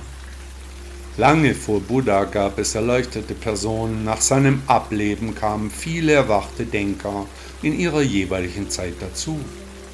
Lange 1.17 1.55
vor 1.55 1.81
Buddha 1.81 2.25
gab 2.25 2.59
es 2.59 2.75
erleuchtete 2.75 3.35
Personen, 3.35 4.05
nach 4.05 4.21
seinem 4.21 4.63
Ableben 4.67 5.35
kamen 5.35 5.71
viele 5.71 6.13
erwachte 6.13 6.67
Denker 6.67 7.27
in 7.63 7.79
ihrer 7.79 8.03
jeweiligen 8.03 8.69
Zeit 8.69 8.95
dazu. 9.01 9.39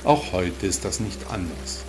Auch 0.03 0.33
heute 0.33 0.67
ist 0.67 0.85
das 0.85 0.99
nicht 0.99 1.19
anders. 1.31 1.85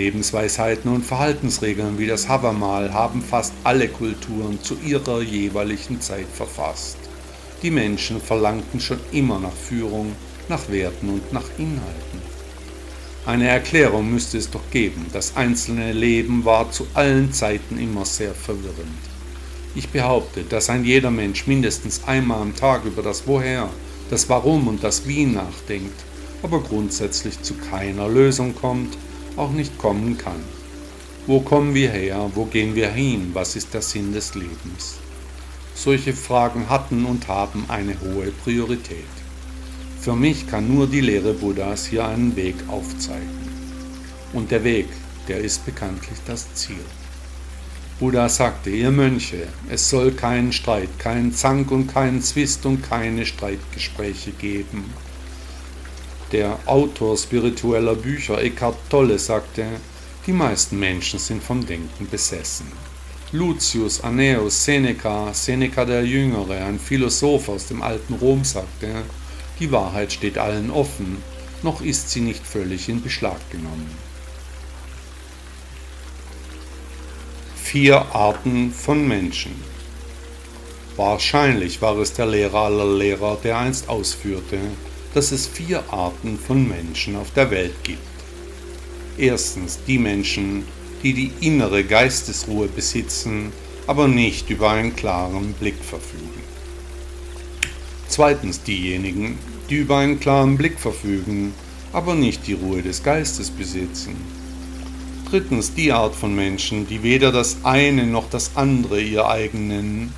Lebensweisheiten 0.00 0.90
und 0.90 1.04
Verhaltensregeln 1.04 1.98
wie 1.98 2.06
das 2.06 2.26
Havamal 2.26 2.94
haben 2.94 3.20
fast 3.20 3.52
alle 3.64 3.86
Kulturen 3.86 4.58
zu 4.62 4.78
ihrer 4.82 5.20
jeweiligen 5.20 6.00
Zeit 6.00 6.26
verfasst. 6.32 6.96
Die 7.62 7.70
Menschen 7.70 8.18
verlangten 8.18 8.80
schon 8.80 9.00
immer 9.12 9.38
nach 9.38 9.52
Führung, 9.52 10.16
nach 10.48 10.70
Werten 10.70 11.10
und 11.10 11.32
nach 11.34 11.44
Inhalten. 11.58 12.22
Eine 13.26 13.48
Erklärung 13.48 14.10
müsste 14.10 14.38
es 14.38 14.50
doch 14.50 14.70
geben. 14.70 15.04
Das 15.12 15.36
einzelne 15.36 15.92
Leben 15.92 16.46
war 16.46 16.72
zu 16.72 16.86
allen 16.94 17.34
Zeiten 17.34 17.78
immer 17.78 18.06
sehr 18.06 18.34
verwirrend. 18.34 19.02
Ich 19.74 19.90
behaupte, 19.90 20.44
dass 20.44 20.70
ein 20.70 20.84
jeder 20.84 21.10
Mensch 21.10 21.46
mindestens 21.46 22.04
einmal 22.06 22.40
am 22.40 22.56
Tag 22.56 22.86
über 22.86 23.02
das 23.02 23.26
Woher, 23.26 23.68
das 24.08 24.30
Warum 24.30 24.66
und 24.66 24.82
das 24.82 25.06
Wie 25.06 25.26
nachdenkt, 25.26 26.00
aber 26.42 26.60
grundsätzlich 26.60 27.42
zu 27.42 27.54
keiner 27.54 28.08
Lösung 28.08 28.54
kommt, 28.54 28.96
auch 29.40 29.50
nicht 29.50 29.78
kommen 29.78 30.18
kann. 30.18 30.42
Wo 31.26 31.40
kommen 31.40 31.74
wir 31.74 31.90
her? 31.90 32.30
Wo 32.34 32.44
gehen 32.44 32.74
wir 32.74 32.90
hin? 32.90 33.30
Was 33.32 33.56
ist 33.56 33.72
der 33.72 33.82
Sinn 33.82 34.12
des 34.12 34.34
Lebens? 34.34 34.98
Solche 35.74 36.12
Fragen 36.12 36.68
hatten 36.68 37.06
und 37.06 37.26
haben 37.26 37.64
eine 37.68 37.96
hohe 38.00 38.32
Priorität. 38.44 39.14
Für 40.00 40.14
mich 40.14 40.46
kann 40.46 40.72
nur 40.72 40.86
die 40.86 41.00
Lehre 41.00 41.32
Buddhas 41.32 41.86
hier 41.86 42.06
einen 42.06 42.36
Weg 42.36 42.56
aufzeigen. 42.68 43.40
Und 44.32 44.50
der 44.50 44.62
Weg, 44.62 44.88
der 45.26 45.38
ist 45.38 45.64
bekanntlich 45.64 46.18
das 46.26 46.52
Ziel. 46.54 46.84
Buddha 47.98 48.28
sagte, 48.28 48.70
ihr 48.70 48.90
Mönche, 48.90 49.46
es 49.68 49.90
soll 49.90 50.12
keinen 50.12 50.52
Streit, 50.52 50.98
keinen 50.98 51.34
Zank 51.34 51.70
und 51.70 51.86
keinen 51.86 52.22
Zwist 52.22 52.64
und 52.64 52.82
keine 52.82 53.26
Streitgespräche 53.26 54.32
geben. 54.32 54.84
Der 56.32 56.60
Autor 56.66 57.16
spiritueller 57.16 57.96
Bücher 57.96 58.40
Eckhart 58.40 58.76
Tolle 58.88 59.18
sagte, 59.18 59.66
die 60.26 60.32
meisten 60.32 60.78
Menschen 60.78 61.18
sind 61.18 61.42
vom 61.42 61.66
Denken 61.66 62.08
besessen. 62.08 62.66
Lucius 63.32 64.00
Annaeus 64.00 64.64
Seneca, 64.64 65.34
Seneca 65.34 65.84
der 65.84 66.04
Jüngere, 66.04 66.64
ein 66.64 66.78
Philosoph 66.78 67.48
aus 67.48 67.66
dem 67.66 67.82
alten 67.82 68.14
Rom, 68.14 68.44
sagte, 68.44 69.02
die 69.58 69.72
Wahrheit 69.72 70.12
steht 70.12 70.38
allen 70.38 70.70
offen, 70.70 71.20
noch 71.64 71.80
ist 71.80 72.10
sie 72.10 72.20
nicht 72.20 72.46
völlig 72.46 72.88
in 72.88 73.02
Beschlag 73.02 73.38
genommen. 73.50 73.90
Vier 77.56 78.14
Arten 78.14 78.72
von 78.72 79.06
Menschen. 79.06 79.54
Wahrscheinlich 80.96 81.82
war 81.82 81.98
es 81.98 82.12
der 82.12 82.26
Lehrer 82.26 82.66
aller 82.66 82.96
Lehrer, 82.96 83.36
der 83.42 83.58
einst 83.58 83.88
ausführte, 83.88 84.58
dass 85.14 85.32
es 85.32 85.46
vier 85.46 85.82
Arten 85.92 86.38
von 86.38 86.68
Menschen 86.68 87.16
auf 87.16 87.32
der 87.32 87.50
Welt 87.50 87.74
gibt. 87.82 87.98
Erstens 89.18 89.78
die 89.86 89.98
Menschen, 89.98 90.64
die 91.02 91.14
die 91.14 91.32
innere 91.40 91.84
Geistesruhe 91.84 92.68
besitzen, 92.68 93.52
aber 93.86 94.06
nicht 94.06 94.50
über 94.50 94.70
einen 94.70 94.94
klaren 94.94 95.52
Blick 95.54 95.82
verfügen. 95.82 96.40
Zweitens 98.08 98.62
diejenigen, 98.62 99.38
die 99.68 99.76
über 99.76 99.98
einen 99.98 100.20
klaren 100.20 100.56
Blick 100.56 100.78
verfügen, 100.78 101.54
aber 101.92 102.14
nicht 102.14 102.46
die 102.46 102.54
Ruhe 102.54 102.82
des 102.82 103.02
Geistes 103.02 103.50
besitzen. 103.50 104.16
Drittens 105.28 105.74
die 105.74 105.92
Art 105.92 106.14
von 106.14 106.34
Menschen, 106.34 106.86
die 106.88 107.02
weder 107.02 107.30
das 107.30 107.58
eine 107.62 108.06
noch 108.06 108.28
das 108.30 108.56
andere 108.56 109.00
ihr 109.00 109.28
eigen 109.28 109.68
nennen. 109.68 110.12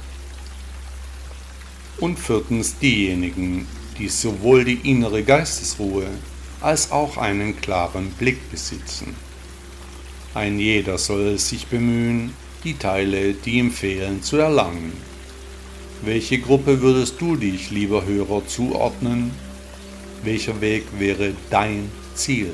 Und 1.98 2.18
viertens 2.18 2.78
diejenigen, 2.78 3.66
die 3.98 4.08
sowohl 4.08 4.64
die 4.64 4.90
innere 4.90 5.22
Geistesruhe 5.22 6.06
als 6.60 6.92
auch 6.92 7.16
einen 7.16 7.60
klaren 7.60 8.10
Blick 8.12 8.50
besitzen. 8.50 9.14
Ein 10.34 10.58
jeder 10.58 10.96
soll 10.98 11.38
sich 11.38 11.66
bemühen, 11.66 12.32
die 12.64 12.74
Teile, 12.74 13.34
die 13.34 13.58
ihm 13.58 13.70
fehlen, 13.70 14.22
zu 14.22 14.36
erlangen. 14.36 14.92
Welche 16.02 16.38
Gruppe 16.38 16.80
würdest 16.80 17.20
du 17.20 17.36
dich, 17.36 17.70
lieber 17.70 18.04
Hörer, 18.04 18.46
zuordnen? 18.46 19.32
Welcher 20.22 20.60
Weg 20.60 20.84
wäre 20.98 21.34
dein 21.50 21.90
Ziel? 22.14 22.52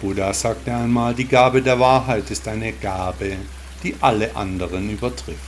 Buddha 0.00 0.32
sagte 0.32 0.74
einmal, 0.74 1.14
die 1.14 1.26
Gabe 1.26 1.60
der 1.60 1.80
Wahrheit 1.80 2.30
ist 2.30 2.46
eine 2.46 2.72
Gabe, 2.72 3.36
die 3.82 3.94
alle 4.00 4.34
anderen 4.36 4.90
übertrifft. 4.90 5.38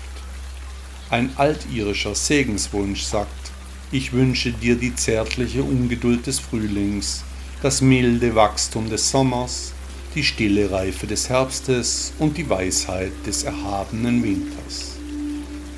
Ein 1.09 1.33
altirischer 1.37 2.15
Segenswunsch 2.15 3.03
sagt, 3.03 3.50
ich 3.93 4.13
wünsche 4.13 4.53
dir 4.53 4.77
die 4.77 4.95
zärtliche 4.95 5.63
Ungeduld 5.63 6.27
des 6.27 6.39
Frühlings, 6.39 7.25
das 7.61 7.81
milde 7.81 8.35
Wachstum 8.37 8.89
des 8.89 9.11
Sommers, 9.11 9.73
die 10.15 10.23
stille 10.23 10.71
Reife 10.71 11.07
des 11.07 11.29
Herbstes 11.29 12.13
und 12.19 12.37
die 12.37 12.49
Weisheit 12.49 13.13
des 13.27 13.43
erhabenen 13.43 14.23
Winters. 14.23 14.97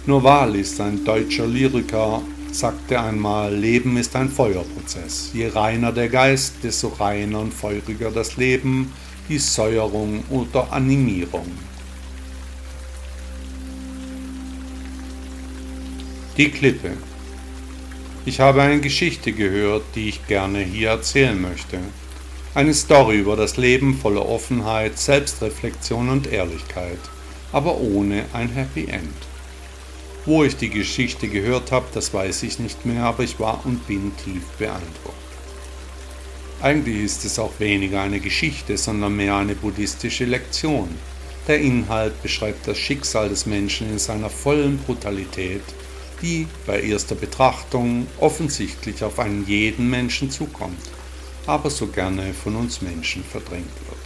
Novalis, 0.07 0.78
ein 0.81 1.04
deutscher 1.04 1.47
Lyriker, 1.47 2.21
sagte 2.50 3.00
einmal, 3.00 3.54
Leben 3.54 3.97
ist 3.97 4.14
ein 4.14 4.28
Feuerprozess. 4.28 5.31
Je 5.33 5.49
reiner 5.49 5.92
der 5.92 6.09
Geist, 6.09 6.57
desto 6.62 6.88
reiner 6.88 7.40
und 7.40 7.54
feuriger 7.54 8.11
das 8.11 8.37
Leben, 8.37 8.92
die 9.28 9.38
Säuerung 9.38 10.23
oder 10.28 10.71
Animierung. 10.71 11.47
Die 16.37 16.50
Klippe 16.50 16.92
ich 18.24 18.38
habe 18.38 18.62
eine 18.62 18.80
Geschichte 18.80 19.32
gehört, 19.32 19.82
die 19.94 20.08
ich 20.08 20.26
gerne 20.28 20.60
hier 20.60 20.90
erzählen 20.90 21.40
möchte. 21.40 21.78
Eine 22.54 22.72
Story 22.72 23.18
über 23.18 23.34
das 23.34 23.56
Leben 23.56 23.98
voller 23.98 24.28
Offenheit, 24.28 24.98
Selbstreflexion 24.98 26.08
und 26.08 26.30
Ehrlichkeit, 26.30 26.98
aber 27.50 27.78
ohne 27.78 28.24
ein 28.32 28.50
Happy 28.50 28.84
End. 28.84 29.16
Wo 30.24 30.44
ich 30.44 30.56
die 30.56 30.70
Geschichte 30.70 31.26
gehört 31.26 31.72
habe, 31.72 31.86
das 31.92 32.14
weiß 32.14 32.44
ich 32.44 32.60
nicht 32.60 32.86
mehr, 32.86 33.04
aber 33.04 33.24
ich 33.24 33.40
war 33.40 33.60
und 33.64 33.86
bin 33.88 34.12
tief 34.24 34.44
beeindruckt. 34.58 35.16
Eigentlich 36.60 37.02
ist 37.02 37.24
es 37.24 37.40
auch 37.40 37.58
weniger 37.58 38.02
eine 38.02 38.20
Geschichte, 38.20 38.78
sondern 38.78 39.16
mehr 39.16 39.34
eine 39.34 39.56
buddhistische 39.56 40.26
Lektion. 40.26 40.88
Der 41.48 41.58
Inhalt 41.58 42.22
beschreibt 42.22 42.68
das 42.68 42.78
Schicksal 42.78 43.30
des 43.30 43.46
Menschen 43.46 43.90
in 43.90 43.98
seiner 43.98 44.30
vollen 44.30 44.78
Brutalität 44.78 45.62
die 46.22 46.46
bei 46.66 46.80
erster 46.80 47.16
Betrachtung 47.16 48.06
offensichtlich 48.18 49.02
auf 49.04 49.18
einen 49.18 49.46
jeden 49.46 49.90
Menschen 49.90 50.30
zukommt, 50.30 50.80
aber 51.46 51.68
so 51.68 51.88
gerne 51.88 52.32
von 52.32 52.56
uns 52.56 52.80
Menschen 52.80 53.24
verdrängt 53.24 53.74
wird. 53.88 53.98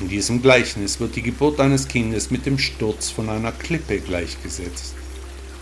In 0.00 0.08
diesem 0.08 0.40
Gleichnis 0.40 1.00
wird 1.00 1.16
die 1.16 1.22
Geburt 1.22 1.60
eines 1.60 1.86
Kindes 1.86 2.30
mit 2.30 2.46
dem 2.46 2.58
Sturz 2.58 3.10
von 3.10 3.28
einer 3.28 3.52
Klippe 3.52 4.00
gleichgesetzt. 4.00 4.94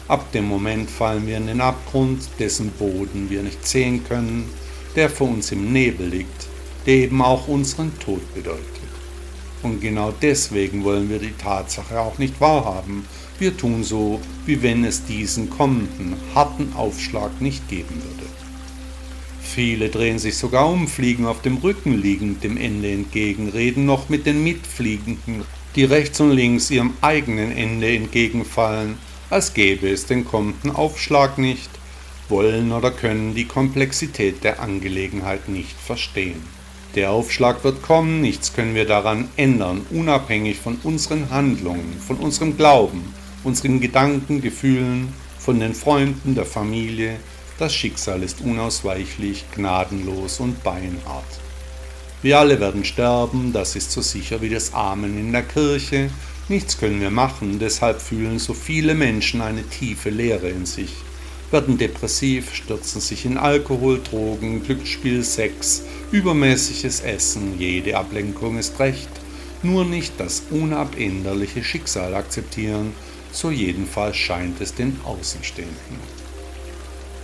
Ab 0.09 0.31
dem 0.33 0.45
Moment 0.45 0.89
fallen 0.89 1.27
wir 1.27 1.37
in 1.37 1.49
den 1.49 1.61
Abgrund, 1.61 2.29
dessen 2.39 2.71
Boden 2.71 3.29
wir 3.29 3.43
nicht 3.43 3.67
sehen 3.67 4.05
können, 4.05 4.49
der 4.95 5.11
vor 5.11 5.29
uns 5.29 5.51
im 5.53 5.73
Nebel 5.73 6.07
liegt, 6.09 6.47
der 6.87 6.95
eben 6.95 7.21
auch 7.23 7.49
unseren 7.49 7.99
Tod 7.99 8.23
bedeutet. 8.35 8.63
Und 9.63 9.81
genau 9.81 10.13
deswegen 10.23 10.85
wollen 10.85 11.11
wir 11.11 11.19
die 11.19 11.33
Tatsache 11.33 11.99
auch 11.99 12.19
nicht 12.19 12.41
wahrhaben, 12.41 13.07
wir 13.41 13.57
tun 13.57 13.85
so, 13.85 14.21
wie 14.47 14.63
wenn 14.63 14.85
es 14.85 15.05
diesen 15.05 15.51
kommenden, 15.51 16.15
harten 16.35 16.73
Aufschlag 16.75 17.41
nicht 17.41 17.69
geben 17.69 17.95
würde. 17.95 18.31
Viele 19.41 19.89
drehen 19.89 20.19
sich 20.19 20.37
sogar 20.37 20.69
um, 20.69 20.89
fliegen 20.89 21.25
auf 21.25 21.41
dem 21.41 21.59
Rücken 21.59 21.97
liegend 22.01 22.45
dem 22.45 22.57
Ende 22.57 22.91
entgegen, 22.91 23.49
reden 23.49 23.87
noch 23.87 24.09
mit 24.09 24.27
den 24.27 24.45
Mitfliegenden, 24.45 25.45
die 25.75 25.85
rechts 25.85 26.21
und 26.21 26.33
links 26.33 26.71
ihrem 26.71 26.95
eigenen 27.01 27.53
Ende 27.53 27.95
entgegenfallen, 27.95 28.99
als 29.31 29.55
gäbe 29.55 29.89
es 29.89 30.07
den 30.07 30.25
kommenden 30.25 30.71
Aufschlag 30.71 31.39
nicht, 31.39 31.71
wollen 32.29 32.73
oder 32.73 32.91
können 32.91 33.35
die 33.35 33.47
Komplexität 33.47 34.45
der 34.45 34.61
Angelegenheit 34.61 35.49
nicht 35.49 35.77
verstehen. 35.79 36.43
Der 36.95 37.11
Aufschlag 37.11 37.63
wird 37.63 37.83
kommen, 37.83 38.21
nichts 38.21 38.53
können 38.53 38.75
wir 38.75 38.87
daran 38.87 39.29
ändern, 39.37 39.85
unabhängig 39.91 40.59
von 40.59 40.79
unseren 40.83 41.31
Handlungen, 41.31 42.01
von 42.07 42.17
unserem 42.17 42.57
Glauben, 42.57 43.15
unseren 43.47 43.81
Gedanken, 43.81 44.41
Gefühlen, 44.41 45.13
von 45.39 45.61
den 45.61 45.73
Freunden, 45.73 46.35
der 46.35 46.45
Familie. 46.45 47.17
Das 47.61 47.73
Schicksal 47.73 48.25
ist 48.25 48.41
unausweichlich, 48.41 49.45
gnadenlos 49.55 50.41
und 50.41 50.65
beinhart. 50.65 51.25
Wir 52.23 52.41
alle 52.41 52.59
werden 52.59 52.85
sterben, 52.85 53.53
das 53.53 53.77
ist 53.77 53.93
so 53.93 54.03
sicher 54.03 54.43
wie 54.43 54.49
das 54.49 54.75
Amen 54.75 55.17
in 55.17 55.31
der 55.31 55.45
Kirche. 55.45 56.11
Nichts 56.49 56.77
können 56.77 57.01
wir 57.01 57.11
machen, 57.11 57.61
deshalb 57.61 58.03
fühlen 58.03 58.41
so 58.41 58.53
viele 58.53 58.95
Menschen 58.95 59.41
eine 59.41 59.63
tiefe 59.63 60.11
Leere 60.11 60.49
in 60.49 60.67
sich, 60.67 60.93
werden 61.53 61.79
depressiv, 61.79 62.53
stürzen 62.53 63.01
sich 63.01 63.25
in 63.27 63.39
Alkohol, 63.39 64.01
Drogen, 64.03 64.65
Glücksspiel, 64.65 65.23
Sex, 65.23 65.83
übermäßiges 66.11 67.01
Essen, 67.01 67.61
jede 67.61 67.97
Ablenkung 67.97 68.59
ist 68.59 68.81
recht, 68.81 69.09
nur 69.63 69.85
nicht 69.85 70.15
das 70.19 70.43
unabänderliche 70.51 71.63
Schicksal 71.63 72.15
akzeptieren, 72.17 72.93
so 73.37 73.51
jedenfalls 73.51 74.17
scheint 74.17 74.61
es 74.63 74.75
den 74.75 74.99
Außenstehenden. 75.05 75.99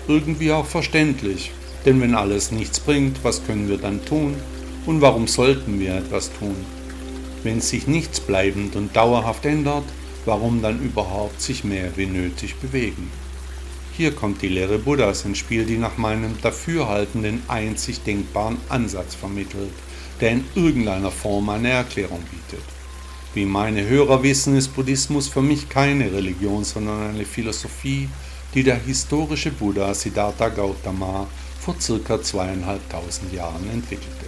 Irgendwie 0.09 0.53
auch 0.53 0.67
verständlich, 0.67 1.53
denn 1.87 2.01
wenn 2.03 2.15
alles 2.15 2.53
nichts 2.53 2.81
bringt, 2.81 3.25
was 3.25 3.47
können 3.47 3.69
wir 3.69 3.79
dann 3.79 4.05
tun 4.05 4.37
und 4.85 5.01
warum 5.01 5.27
sollten 5.27 5.81
wir 5.81 5.95
etwas 5.95 6.31
tun? 6.39 6.57
Wenn 7.43 7.61
sich 7.61 7.87
nichts 7.87 8.21
bleibend 8.21 8.77
und 8.77 8.95
dauerhaft 8.95 9.47
ändert, 9.47 9.85
warum 10.27 10.61
dann 10.61 10.83
überhaupt 10.83 11.41
sich 11.41 11.65
mehr 11.65 11.97
wie 11.97 12.07
nötig 12.07 12.57
bewegen? 12.57 13.11
Hier 13.97 14.13
kommt 14.13 14.43
die 14.43 14.49
Lehre 14.49 14.79
Buddhas 14.79 15.25
ins 15.25 15.39
Spiel, 15.39 15.65
die 15.65 15.79
nach 15.79 15.97
meinem 15.97 16.41
Dafürhalten 16.43 17.23
den 17.23 17.43
einzig 17.49 18.03
denkbaren 18.03 18.59
Ansatz 18.69 19.15
vermittelt, 19.15 19.73
der 20.21 20.33
in 20.33 20.45
irgendeiner 20.55 21.11
Form 21.11 21.49
eine 21.49 21.71
Erklärung 21.71 22.23
bietet. 22.31 22.65
Wie 23.35 23.47
meine 23.47 23.89
Hörer 23.89 24.23
wissen, 24.23 24.59
ist 24.59 24.75
Buddhismus 24.75 25.27
für 25.27 25.41
mich 25.41 25.67
keine 25.71 26.13
Religion, 26.13 26.65
sondern 26.65 27.15
eine 27.15 27.25
Philosophie, 27.25 28.07
die 28.53 28.63
der 28.63 28.77
historische 28.77 29.51
Buddha 29.51 29.95
Siddhartha 29.95 30.51
Gautama 30.51 31.27
vor 31.59 31.75
circa 31.81 32.21
zweieinhalbtausend 32.21 33.33
Jahren 33.33 33.71
entwickelte. 33.73 34.27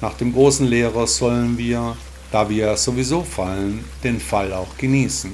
Nach 0.00 0.14
dem 0.14 0.32
großen 0.32 0.66
Lehrer 0.66 1.06
sollen 1.06 1.58
wir, 1.58 1.94
da 2.30 2.48
wir 2.48 2.78
sowieso 2.78 3.24
fallen, 3.24 3.84
den 4.02 4.20
Fall 4.20 4.54
auch 4.54 4.78
genießen, 4.78 5.30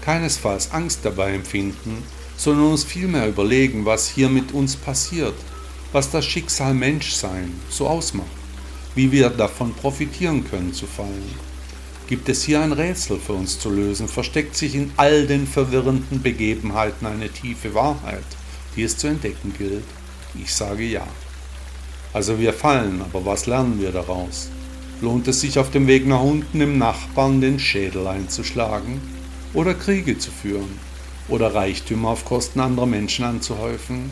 keinesfalls 0.00 0.72
Angst 0.72 1.00
dabei 1.04 1.34
empfinden, 1.34 2.02
sondern 2.36 2.72
uns 2.72 2.82
vielmehr 2.82 3.28
überlegen, 3.28 3.84
was 3.84 4.08
hier 4.08 4.28
mit 4.28 4.50
uns 4.50 4.74
passiert, 4.74 5.36
was 5.92 6.10
das 6.10 6.24
Schicksal 6.24 6.74
Menschsein 6.74 7.52
so 7.70 7.86
ausmacht, 7.86 8.26
wie 8.96 9.12
wir 9.12 9.30
davon 9.30 9.72
profitieren 9.72 10.42
können 10.50 10.74
zu 10.74 10.88
fallen 10.88 11.51
Gibt 12.12 12.28
es 12.28 12.42
hier 12.42 12.60
ein 12.60 12.72
Rätsel 12.72 13.18
für 13.18 13.32
uns 13.32 13.58
zu 13.58 13.70
lösen? 13.70 14.06
Versteckt 14.06 14.54
sich 14.54 14.74
in 14.74 14.92
all 14.98 15.26
den 15.26 15.46
verwirrenden 15.46 16.20
Begebenheiten 16.20 17.06
eine 17.06 17.30
tiefe 17.30 17.72
Wahrheit, 17.72 18.26
die 18.76 18.82
es 18.82 18.98
zu 18.98 19.06
entdecken 19.06 19.54
gilt? 19.56 19.86
Ich 20.34 20.52
sage 20.52 20.84
ja. 20.84 21.06
Also 22.12 22.38
wir 22.38 22.52
fallen, 22.52 23.00
aber 23.00 23.24
was 23.24 23.46
lernen 23.46 23.80
wir 23.80 23.92
daraus? 23.92 24.50
Lohnt 25.00 25.26
es 25.26 25.40
sich 25.40 25.58
auf 25.58 25.70
dem 25.70 25.86
Weg 25.86 26.06
nach 26.06 26.20
unten 26.20 26.60
im 26.60 26.76
Nachbarn 26.76 27.40
den 27.40 27.58
Schädel 27.58 28.06
einzuschlagen? 28.06 29.00
Oder 29.54 29.72
Kriege 29.72 30.18
zu 30.18 30.30
führen? 30.30 30.78
Oder 31.28 31.54
Reichtümer 31.54 32.10
auf 32.10 32.26
Kosten 32.26 32.60
anderer 32.60 32.84
Menschen 32.84 33.24
anzuhäufen? 33.24 34.10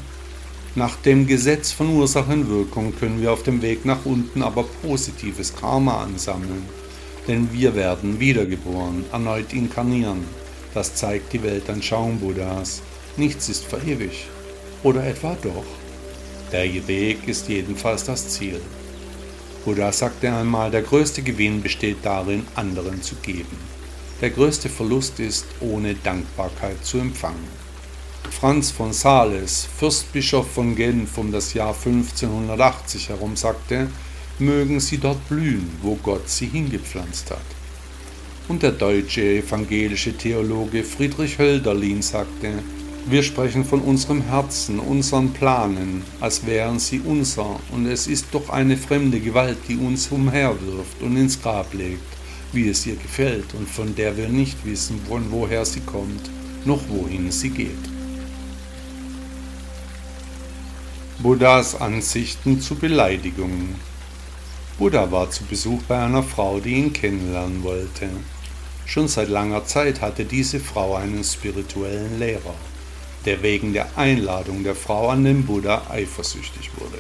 Nach 0.75 0.97
dem 0.97 1.27
Gesetz 1.27 1.71
von 1.71 1.91
Ursache 1.91 2.33
und 2.33 2.49
Wirkung 2.49 2.95
können 2.99 3.21
wir 3.21 3.31
auf 3.31 3.43
dem 3.43 3.61
Weg 3.61 3.85
nach 3.85 4.07
unten 4.07 4.43
aber 4.43 4.63
positives 4.81 5.55
Karma 5.55 6.03
ansammeln 6.03 6.81
denn 7.29 7.53
wir 7.53 7.75
werden 7.75 8.21
wiedergeboren, 8.21 9.05
erneut 9.13 9.53
inkarnieren. 9.53 10.25
Das 10.75 10.95
zeigt 10.95 11.33
die 11.33 11.43
Weltanschauung 11.43 12.19
Buddhas. 12.19 12.83
Nichts 13.17 13.49
ist 13.49 13.65
verewigt. 13.65 14.29
Oder 14.83 15.07
etwa 15.07 15.37
doch? 15.43 15.65
Der 16.53 16.65
Weg 16.89 17.29
ist 17.29 17.49
jedenfalls 17.49 18.05
das 18.05 18.29
Ziel. 18.29 18.61
Buddha 19.65 19.93
sagte 19.93 20.33
einmal, 20.33 20.71
der 20.71 20.83
größte 20.83 21.23
Gewinn 21.23 21.63
besteht 21.63 21.99
darin, 22.03 22.47
anderen 22.55 23.03
zu 23.03 23.15
geben. 23.17 23.59
Der 24.21 24.31
größte 24.31 24.69
Verlust 24.69 25.21
ist, 25.21 25.45
ohne 25.61 25.95
Dankbarkeit 25.95 26.85
zu 26.85 26.99
empfangen. 26.99 27.49
Franz 28.31 28.71
von 28.71 28.93
Sales, 28.93 29.69
Fürstbischof 29.79 30.51
von 30.51 30.77
Genf 30.77 31.19
um 31.19 31.31
das 31.31 31.53
Jahr 31.53 31.75
1580 31.75 33.11
herum, 33.11 33.37
sagte, 33.37 33.89
mögen 34.41 34.81
sie 34.81 34.99
dort 34.99 35.29
blühen, 35.29 35.71
wo 35.83 35.97
Gott 35.97 36.29
sie 36.29 36.47
hingepflanzt 36.47 37.31
hat. 37.31 37.39
Und 38.49 38.63
der 38.63 38.73
deutsche 38.73 39.23
evangelische 39.23 40.17
Theologe 40.17 40.83
Friedrich 40.83 41.39
Hölderlin 41.39 42.03
sagte, 42.03 42.51
wir 43.07 43.23
sprechen 43.23 43.65
von 43.65 43.81
unserem 43.81 44.23
Herzen, 44.23 44.79
unseren 44.79 45.33
Planen, 45.33 46.03
als 46.21 46.47
wären 46.47 46.79
sie 46.79 47.01
unser, 47.01 47.59
und 47.73 47.87
es 47.87 48.07
ist 48.07 48.27
doch 48.33 48.51
eine 48.51 48.77
fremde 48.77 49.21
Gewalt, 49.21 49.59
die 49.69 49.77
uns 49.77 50.09
umherwirft 50.09 51.01
und 51.01 51.17
ins 51.17 51.41
Grab 51.41 51.73
legt, 51.73 52.01
wie 52.53 52.69
es 52.69 52.87
ihr 52.87 52.97
gefällt, 52.97 53.55
und 53.55 53.69
von 53.69 53.95
der 53.95 54.17
wir 54.17 54.29
nicht 54.29 54.65
wissen, 54.67 55.01
von 55.09 55.31
woher 55.31 55.65
sie 55.65 55.81
kommt, 55.81 56.31
noch 56.65 56.83
wohin 56.89 57.31
sie 57.31 57.51
geht. 57.51 57.71
Buddhas 61.23 61.81
Ansichten 61.81 62.61
zu 62.61 62.75
Beleidigungen 62.75 63.90
Buddha 64.81 65.13
war 65.13 65.31
zu 65.31 65.45
Besuch 65.45 65.83
bei 65.87 66.03
einer 66.03 66.25
Frau, 66.25 66.59
die 66.59 66.75
ihn 66.75 66.93
kennenlernen 66.93 67.63
wollte. 67.63 68.09
Schon 68.87 69.07
seit 69.07 69.29
langer 69.29 69.65
Zeit 69.65 70.01
hatte 70.01 70.25
diese 70.25 70.59
Frau 70.59 70.97
einen 70.97 71.23
spirituellen 71.23 72.19
Lehrer 72.19 72.57
der 73.25 73.43
wegen 73.43 73.73
der 73.73 73.87
Einladung 73.97 74.65
der 74.65 74.75
Frau 74.75 75.09
an 75.09 75.25
den 75.25 75.45
Buddha 75.45 75.83
eifersüchtig 75.91 76.71
wurde. 76.77 76.99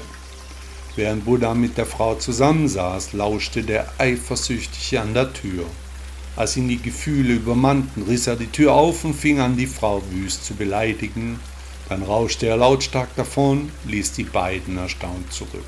Während 0.97 1.25
Buddha 1.25 1.55
mit 1.55 1.79
der 1.79 1.87
Frau 1.87 2.14
zusammensaß, 2.16 3.12
lauschte 3.12 3.62
der 3.62 3.93
Eifersüchtige 3.99 5.01
an 5.01 5.14
der 5.14 5.33
Tür. 5.33 5.64
Als 6.37 6.57
ihn 6.57 6.69
die 6.69 6.81
Gefühle 6.81 7.35
übermannten, 7.35 8.03
riss 8.03 8.27
er 8.27 8.37
die 8.37 8.47
Tür 8.47 8.75
auf 8.75 9.05
und 9.05 9.14
fing 9.14 9.40
an, 9.40 9.57
die 9.57 9.66
Frau 9.66 10.03
wüst 10.11 10.45
zu 10.45 10.55
beleidigen. 10.55 11.40
Dann 11.88 12.03
rauschte 12.03 12.47
er 12.47 12.57
lautstark 12.57 13.14
davon, 13.16 13.71
ließ 13.87 14.12
die 14.12 14.25
beiden 14.25 14.79
erstaunt 14.79 15.33
zurück. 15.33 15.64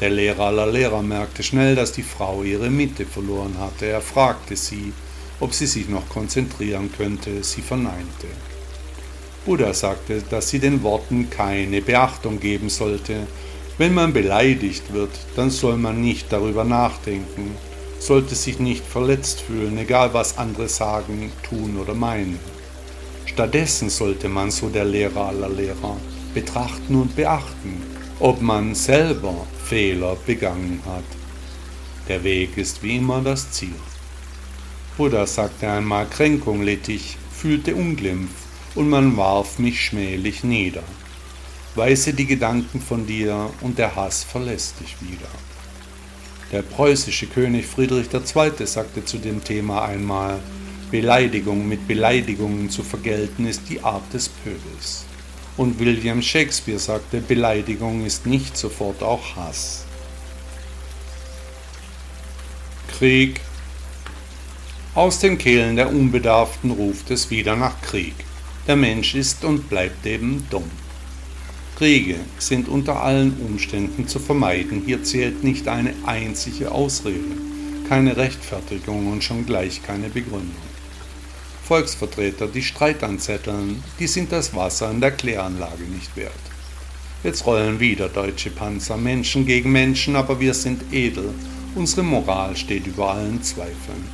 Der 0.00 0.10
Lehrer 0.10 0.46
aller 0.46 0.66
Lehrer 0.66 1.02
merkte 1.02 1.42
schnell, 1.42 1.74
dass 1.74 1.92
die 1.92 2.02
Frau 2.02 2.42
ihre 2.42 2.68
Mitte 2.68 3.06
verloren 3.06 3.56
hatte. 3.58 3.86
Er 3.86 4.02
fragte 4.02 4.54
sie, 4.54 4.92
ob 5.40 5.54
sie 5.54 5.66
sich 5.66 5.88
noch 5.88 6.08
konzentrieren 6.10 6.90
könnte. 6.94 7.42
Sie 7.42 7.62
verneinte. 7.62 8.26
Buddha 9.46 9.72
sagte, 9.72 10.22
dass 10.28 10.50
sie 10.50 10.58
den 10.58 10.82
Worten 10.82 11.30
keine 11.30 11.80
Beachtung 11.80 12.40
geben 12.40 12.68
sollte. 12.68 13.26
Wenn 13.78 13.94
man 13.94 14.12
beleidigt 14.12 14.92
wird, 14.92 15.12
dann 15.34 15.50
soll 15.50 15.76
man 15.78 16.00
nicht 16.00 16.30
darüber 16.30 16.64
nachdenken, 16.64 17.52
sollte 17.98 18.34
sich 18.34 18.58
nicht 18.58 18.84
verletzt 18.84 19.40
fühlen, 19.40 19.78
egal 19.78 20.12
was 20.12 20.36
andere 20.36 20.68
sagen, 20.68 21.30
tun 21.42 21.78
oder 21.80 21.94
meinen. 21.94 22.38
Stattdessen 23.24 23.88
sollte 23.88 24.28
man, 24.28 24.50
so 24.50 24.68
der 24.68 24.84
Lehrer 24.84 25.28
aller 25.28 25.48
Lehrer, 25.48 25.96
betrachten 26.34 26.94
und 26.96 27.16
beachten, 27.16 27.82
ob 28.18 28.40
man 28.42 28.74
selber 28.74 29.46
Fehler 29.68 30.16
begangen 30.24 30.80
hat. 30.86 31.04
Der 32.08 32.22
Weg 32.22 32.56
ist 32.56 32.84
wie 32.84 32.98
immer 32.98 33.20
das 33.20 33.50
Ziel. 33.50 33.74
Buddha 34.96 35.26
sagte 35.26 35.68
einmal, 35.68 36.06
Kränkung 36.06 36.62
litt 36.62 36.88
ich, 36.88 37.16
fühlte 37.32 37.74
Unglimpf, 37.74 38.30
und 38.76 38.88
man 38.88 39.16
warf 39.16 39.58
mich 39.58 39.84
schmählich 39.84 40.44
nieder. 40.44 40.84
Weise 41.74 42.12
die 42.12 42.26
Gedanken 42.26 42.80
von 42.80 43.06
dir, 43.06 43.50
und 43.60 43.78
der 43.78 43.96
Hass 43.96 44.22
verlässt 44.22 44.78
dich 44.80 44.94
wieder. 45.00 45.28
Der 46.52 46.62
preußische 46.62 47.26
König 47.26 47.66
Friedrich 47.66 48.06
II. 48.14 48.66
sagte 48.66 49.04
zu 49.04 49.18
dem 49.18 49.42
Thema 49.42 49.84
einmal, 49.84 50.38
Beleidigung 50.92 51.66
mit 51.66 51.88
Beleidigungen 51.88 52.70
zu 52.70 52.84
vergelten 52.84 53.46
ist 53.46 53.62
die 53.68 53.82
Art 53.82 54.14
des 54.14 54.28
Pöbels. 54.28 55.06
Und 55.56 55.78
William 55.78 56.20
Shakespeare 56.20 56.78
sagte, 56.78 57.20
Beleidigung 57.20 58.04
ist 58.04 58.26
nicht 58.26 58.56
sofort 58.56 59.02
auch 59.02 59.36
Hass. 59.36 59.84
Krieg. 62.98 63.40
Aus 64.94 65.18
den 65.18 65.38
Kehlen 65.38 65.76
der 65.76 65.90
Unbedarften 65.90 66.70
ruft 66.70 67.10
es 67.10 67.30
wieder 67.30 67.56
nach 67.56 67.80
Krieg. 67.82 68.14
Der 68.66 68.76
Mensch 68.76 69.14
ist 69.14 69.44
und 69.44 69.68
bleibt 69.68 70.06
eben 70.06 70.46
dumm. 70.50 70.70
Kriege 71.76 72.16
sind 72.38 72.68
unter 72.68 73.02
allen 73.02 73.38
Umständen 73.40 74.08
zu 74.08 74.18
vermeiden. 74.18 74.82
Hier 74.86 75.04
zählt 75.04 75.44
nicht 75.44 75.68
eine 75.68 75.92
einzige 76.06 76.72
Ausrede, 76.72 77.36
keine 77.88 78.16
Rechtfertigung 78.16 79.12
und 79.12 79.22
schon 79.22 79.44
gleich 79.44 79.82
keine 79.82 80.08
Begründung. 80.08 80.75
Volksvertreter, 81.66 82.46
die 82.46 82.62
Streit 82.62 83.02
anzetteln, 83.02 83.82
die 83.98 84.06
sind 84.06 84.30
das 84.30 84.54
Wasser 84.54 84.88
in 84.90 85.00
der 85.00 85.10
Kläranlage 85.10 85.82
nicht 85.82 86.16
wert. 86.16 86.32
Jetzt 87.24 87.44
rollen 87.44 87.80
wieder 87.80 88.08
deutsche 88.08 88.50
Panzer, 88.50 88.96
Menschen 88.96 89.46
gegen 89.46 89.72
Menschen, 89.72 90.14
aber 90.14 90.38
wir 90.38 90.54
sind 90.54 90.92
edel. 90.92 91.34
Unsere 91.74 92.04
Moral 92.04 92.56
steht 92.56 92.86
über 92.86 93.10
allen 93.10 93.42
Zweifeln. 93.42 94.04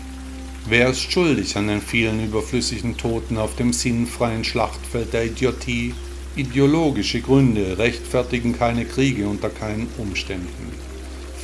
Wer 0.67 0.88
ist 0.88 1.12
schuldig 1.12 1.55
an 1.59 1.69
den 1.69 1.83
vielen 1.83 2.25
überflüssigen 2.25 2.97
Toten 2.97 3.37
auf 3.37 3.55
dem 3.57 3.75
sinnfreien 3.75 4.45
Schlachtfeld 4.45 5.12
der 5.12 5.27
Idiotie? 5.27 5.93
Ideologische 6.37 7.21
Gründe 7.21 7.77
rechtfertigen 7.77 8.57
keine 8.57 8.87
Kriege 8.87 9.29
unter 9.29 9.51
keinen 9.51 9.88
Umständen. 9.99 10.73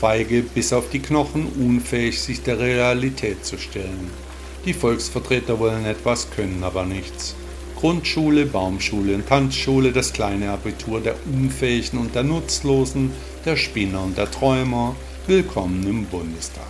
Feige 0.00 0.40
bis 0.42 0.72
auf 0.72 0.88
die 0.88 1.00
Knochen, 1.00 1.48
unfähig 1.48 2.18
sich 2.18 2.42
der 2.42 2.58
Realität 2.58 3.44
zu 3.44 3.58
stellen. 3.58 4.27
Die 4.64 4.74
Volksvertreter 4.74 5.58
wollen 5.58 5.84
etwas, 5.84 6.30
können 6.30 6.62
aber 6.62 6.84
nichts. 6.84 7.34
Grundschule, 7.76 8.46
Baumschule 8.46 9.14
und 9.14 9.26
Tanzschule, 9.28 9.92
das 9.92 10.12
kleine 10.12 10.50
Abitur 10.50 11.00
der 11.00 11.14
Unfähigen 11.26 11.98
und 11.98 12.14
der 12.14 12.24
Nutzlosen, 12.24 13.12
der 13.44 13.56
Spinner 13.56 14.02
und 14.02 14.18
der 14.18 14.30
Träumer, 14.30 14.96
willkommen 15.26 15.86
im 15.86 16.04
Bundestag 16.06 16.66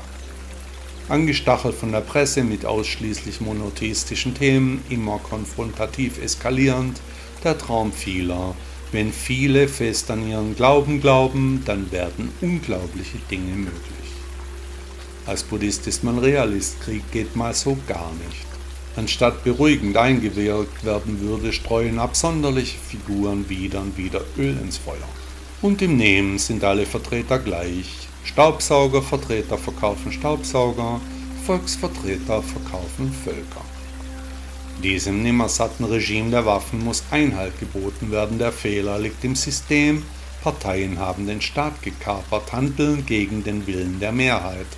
angestachelt 1.08 1.74
von 1.74 1.92
der 1.92 2.00
Presse 2.00 2.44
mit 2.44 2.64
ausschließlich 2.64 3.40
monotheistischen 3.40 4.34
Themen, 4.34 4.84
immer 4.88 5.18
konfrontativ 5.18 6.22
eskalierend, 6.22 7.00
der 7.44 7.56
Traum 7.56 7.92
vieler. 7.92 8.54
Wenn 8.92 9.12
viele 9.12 9.68
fest 9.68 10.10
an 10.10 10.28
ihren 10.28 10.56
Glauben 10.56 11.00
glauben, 11.00 11.62
dann 11.64 11.90
werden 11.92 12.30
unglaubliche 12.40 13.18
Dinge 13.30 13.54
möglich. 13.54 14.07
Als 15.28 15.42
Buddhist 15.42 15.86
ist 15.86 16.04
man 16.04 16.18
Realist, 16.18 16.80
Krieg 16.80 17.02
geht 17.12 17.36
mal 17.36 17.52
so 17.52 17.76
gar 17.86 18.10
nicht. 18.26 18.46
Anstatt 18.96 19.44
beruhigend 19.44 19.98
eingewirkt 19.98 20.86
werden 20.86 21.20
würde, 21.20 21.52
streuen 21.52 21.98
absonderliche 21.98 22.78
Figuren 22.78 23.46
wieder 23.50 23.82
und 23.82 23.98
wieder 23.98 24.22
Öl 24.38 24.56
ins 24.58 24.78
Feuer. 24.78 24.96
Und 25.60 25.82
im 25.82 25.98
Nehmen 25.98 26.38
sind 26.38 26.64
alle 26.64 26.86
Vertreter 26.86 27.38
gleich, 27.38 28.08
Staubsaugervertreter 28.24 29.58
verkaufen 29.58 30.12
Staubsauger, 30.12 30.98
Volksvertreter 31.44 32.42
verkaufen 32.42 33.12
Völker. 33.22 33.66
Diesem 34.82 35.22
nimmersatten 35.22 35.84
Regime 35.84 36.30
der 36.30 36.46
Waffen 36.46 36.82
muss 36.82 37.04
Einhalt 37.10 37.60
geboten 37.60 38.10
werden. 38.10 38.38
Der 38.38 38.52
Fehler 38.52 38.98
liegt 38.98 39.22
im 39.24 39.36
System. 39.36 40.04
Parteien 40.42 40.98
haben 40.98 41.26
den 41.26 41.42
Staat 41.42 41.82
gekapert, 41.82 42.50
handeln 42.50 43.04
gegen 43.04 43.44
den 43.44 43.66
Willen 43.66 44.00
der 44.00 44.12
Mehrheit, 44.12 44.68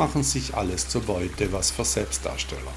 machen 0.00 0.22
sich 0.22 0.54
alles 0.54 0.88
zur 0.88 1.02
Beute, 1.02 1.52
was 1.52 1.70
für 1.70 1.84
Selbstdarsteller. 1.84 2.72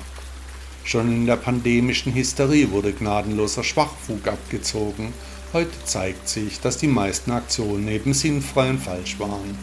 Schon 0.84 1.10
in 1.10 1.26
der 1.26 1.38
pandemischen 1.38 2.14
Hysterie 2.14 2.70
wurde 2.70 2.92
gnadenloser 2.92 3.64
Schwachfug 3.64 4.28
abgezogen. 4.28 5.14
Heute 5.54 5.72
zeigt 5.86 6.28
sich, 6.28 6.60
dass 6.60 6.80
die 6.80 6.90
meisten 6.90 7.32
Aktionen 7.32 7.88
eben 7.88 8.14
sinnfrei 8.14 8.72
und 8.72 8.80
falsch 8.80 9.22
waren. 9.22 9.58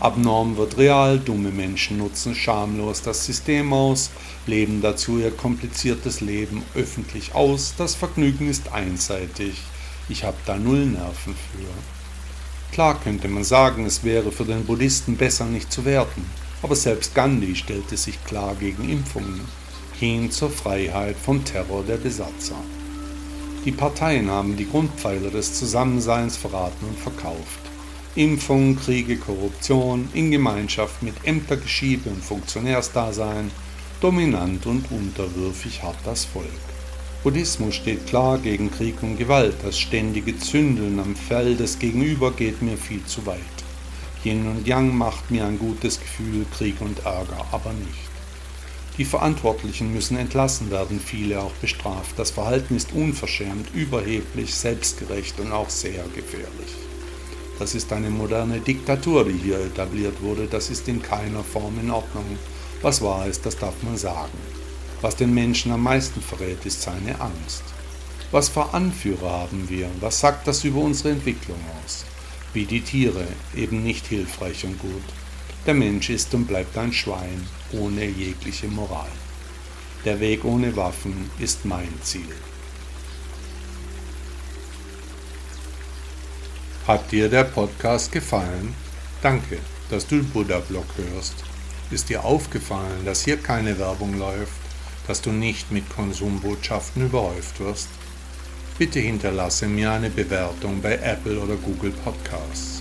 Abnorm 0.00 0.58
wird 0.58 0.76
real, 0.76 1.18
dumme 1.18 1.50
Menschen 1.50 1.96
nutzen 1.96 2.34
schamlos 2.34 3.00
das 3.00 3.24
System 3.24 3.72
aus, 3.72 4.10
leben 4.46 4.82
dazu 4.82 5.18
ihr 5.18 5.30
kompliziertes 5.30 6.20
Leben 6.20 6.62
öffentlich 6.74 7.34
aus, 7.34 7.72
das 7.78 7.94
Vergnügen 7.94 8.50
ist 8.50 8.70
einseitig, 8.70 9.62
ich 10.10 10.24
habe 10.24 10.36
da 10.44 10.58
null 10.58 10.84
Nerven 10.84 11.34
für. 11.34 12.70
Klar 12.70 13.00
könnte 13.00 13.28
man 13.28 13.44
sagen, 13.44 13.86
es 13.86 14.04
wäre 14.04 14.30
für 14.30 14.44
den 14.44 14.66
Buddhisten 14.66 15.16
besser 15.16 15.46
nicht 15.46 15.72
zu 15.72 15.86
werten, 15.86 16.26
aber 16.62 16.76
selbst 16.76 17.14
Gandhi 17.14 17.54
stellte 17.54 17.96
sich 17.96 18.22
klar 18.24 18.54
gegen 18.58 18.88
Impfungen, 18.88 19.40
hin 19.98 20.30
zur 20.30 20.50
Freiheit 20.50 21.16
vom 21.16 21.44
Terror 21.44 21.84
der 21.84 21.96
Besatzer. 21.96 22.56
Die 23.64 23.72
Parteien 23.72 24.30
haben 24.30 24.56
die 24.56 24.68
Grundpfeiler 24.68 25.30
des 25.30 25.58
Zusammenseins 25.58 26.36
verraten 26.36 26.86
und 26.86 26.98
verkauft. 26.98 27.60
Impfung, 28.14 28.76
Kriege, 28.76 29.16
Korruption 29.16 30.08
in 30.14 30.30
Gemeinschaft 30.30 31.02
mit 31.02 31.14
Ämtergeschiebe 31.24 32.08
und 32.08 32.24
Funktionärsdasein, 32.24 33.50
Dominant 34.00 34.64
und 34.66 34.90
unterwürfig 34.92 35.82
hat 35.82 35.96
das 36.04 36.24
Volk. 36.24 36.46
Buddhismus 37.24 37.74
steht 37.74 38.06
klar 38.06 38.38
gegen 38.38 38.70
Krieg 38.70 39.02
und 39.02 39.16
Gewalt. 39.16 39.56
Das 39.64 39.76
ständige 39.76 40.38
Zündeln 40.38 41.00
am 41.00 41.16
Fell 41.16 41.56
des 41.56 41.80
Gegenüber 41.80 42.30
geht 42.30 42.62
mir 42.62 42.76
viel 42.76 43.04
zu 43.06 43.26
weit. 43.26 43.38
Yin 44.24 44.46
und 44.48 44.66
Yang 44.66 44.96
macht 44.96 45.30
mir 45.30 45.46
ein 45.46 45.58
gutes 45.58 46.00
Gefühl, 46.00 46.44
Krieg 46.56 46.80
und 46.80 46.98
Ärger 47.04 47.46
aber 47.52 47.72
nicht. 47.72 48.08
Die 48.98 49.04
Verantwortlichen 49.04 49.94
müssen 49.94 50.16
entlassen 50.16 50.72
werden, 50.72 50.98
viele 50.98 51.40
auch 51.40 51.52
bestraft. 51.60 52.18
Das 52.18 52.32
Verhalten 52.32 52.74
ist 52.74 52.92
unverschämt, 52.92 53.72
überheblich, 53.72 54.52
selbstgerecht 54.52 55.38
und 55.38 55.52
auch 55.52 55.70
sehr 55.70 56.02
gefährlich. 56.16 56.74
Das 57.60 57.76
ist 57.76 57.92
eine 57.92 58.10
moderne 58.10 58.58
Diktatur, 58.58 59.24
die 59.24 59.38
hier 59.38 59.60
etabliert 59.60 60.20
wurde. 60.20 60.48
Das 60.48 60.68
ist 60.68 60.88
in 60.88 61.00
keiner 61.00 61.44
Form 61.44 61.78
in 61.80 61.90
Ordnung. 61.90 62.38
Was 62.82 63.00
wahr 63.00 63.26
ist, 63.26 63.46
das 63.46 63.56
darf 63.56 63.74
man 63.82 63.96
sagen. 63.96 64.38
Was 65.00 65.14
den 65.14 65.32
Menschen 65.32 65.70
am 65.70 65.84
meisten 65.84 66.20
verrät, 66.20 66.66
ist 66.66 66.82
seine 66.82 67.20
Angst. 67.20 67.62
Was 68.32 68.48
für 68.48 68.74
Anführer 68.74 69.30
haben 69.30 69.68
wir? 69.68 69.88
Was 70.00 70.18
sagt 70.18 70.48
das 70.48 70.64
über 70.64 70.80
unsere 70.80 71.10
Entwicklung 71.10 71.58
aus? 71.84 72.04
Wie 72.54 72.64
die 72.64 72.80
Tiere, 72.80 73.26
eben 73.54 73.82
nicht 73.82 74.06
hilfreich 74.06 74.64
und 74.64 74.78
gut. 74.78 75.04
Der 75.66 75.74
Mensch 75.74 76.08
ist 76.08 76.32
und 76.34 76.46
bleibt 76.46 76.78
ein 76.78 76.92
Schwein 76.92 77.46
ohne 77.72 78.06
jegliche 78.06 78.68
Moral. 78.68 79.10
Der 80.04 80.18
Weg 80.20 80.44
ohne 80.44 80.74
Waffen 80.76 81.30
ist 81.38 81.64
mein 81.64 81.92
Ziel. 82.02 82.34
Hat 86.86 87.12
dir 87.12 87.28
der 87.28 87.44
Podcast 87.44 88.12
gefallen? 88.12 88.74
Danke, 89.20 89.58
dass 89.90 90.06
du 90.06 90.22
Buddha 90.22 90.60
Blog 90.60 90.86
hörst. 90.96 91.34
Ist 91.90 92.08
dir 92.08 92.24
aufgefallen, 92.24 93.04
dass 93.04 93.24
hier 93.24 93.36
keine 93.36 93.78
Werbung 93.78 94.18
läuft, 94.18 94.52
dass 95.06 95.20
du 95.20 95.30
nicht 95.30 95.70
mit 95.70 95.88
Konsumbotschaften 95.90 97.04
überhäuft 97.04 97.60
wirst? 97.60 97.88
Bitte 98.78 99.00
hinterlasse 99.00 99.66
mir 99.66 99.90
eine 99.90 100.08
Bewertung 100.08 100.80
bei 100.80 100.94
Apple 100.98 101.40
oder 101.40 101.56
Google 101.56 101.90
Podcasts. 101.90 102.80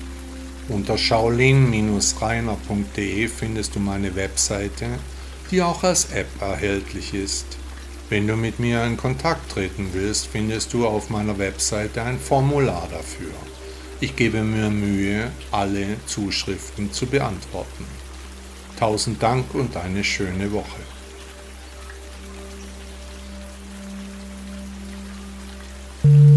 Unter 0.70 0.96
shaolin-reiner.de 0.96 3.28
findest 3.28 3.74
du 3.74 3.80
meine 3.80 4.16
Webseite, 4.16 4.86
die 5.50 5.64
auch 5.64 5.84
als 5.84 6.12
App 6.12 6.28
erhältlich 6.40 7.16
ist. 7.16 7.48
Wenn 8.10 8.28
du 8.28 8.36
mit 8.36 8.60
mir 8.60 8.84
in 8.84 8.96
Kontakt 8.96 9.52
treten 9.52 9.90
willst, 9.94 10.28
findest 10.28 10.72
du 10.74 10.86
auf 10.86 11.10
meiner 11.10 11.40
Webseite 11.40 12.04
ein 12.04 12.20
Formular 12.20 12.88
dafür. 12.92 13.34
Ich 14.00 14.16
gebe 14.16 14.44
mir 14.44 14.70
Mühe, 14.70 15.32
alle 15.50 15.98
Zuschriften 16.06 16.94
zu 16.94 17.08
beantworten. 17.08 17.88
Tausend 18.78 19.24
Dank 19.24 19.56
und 19.56 19.76
eine 19.76 20.04
schöne 20.04 20.52
Woche. 20.52 20.97
Mm-hmm. 26.08 26.37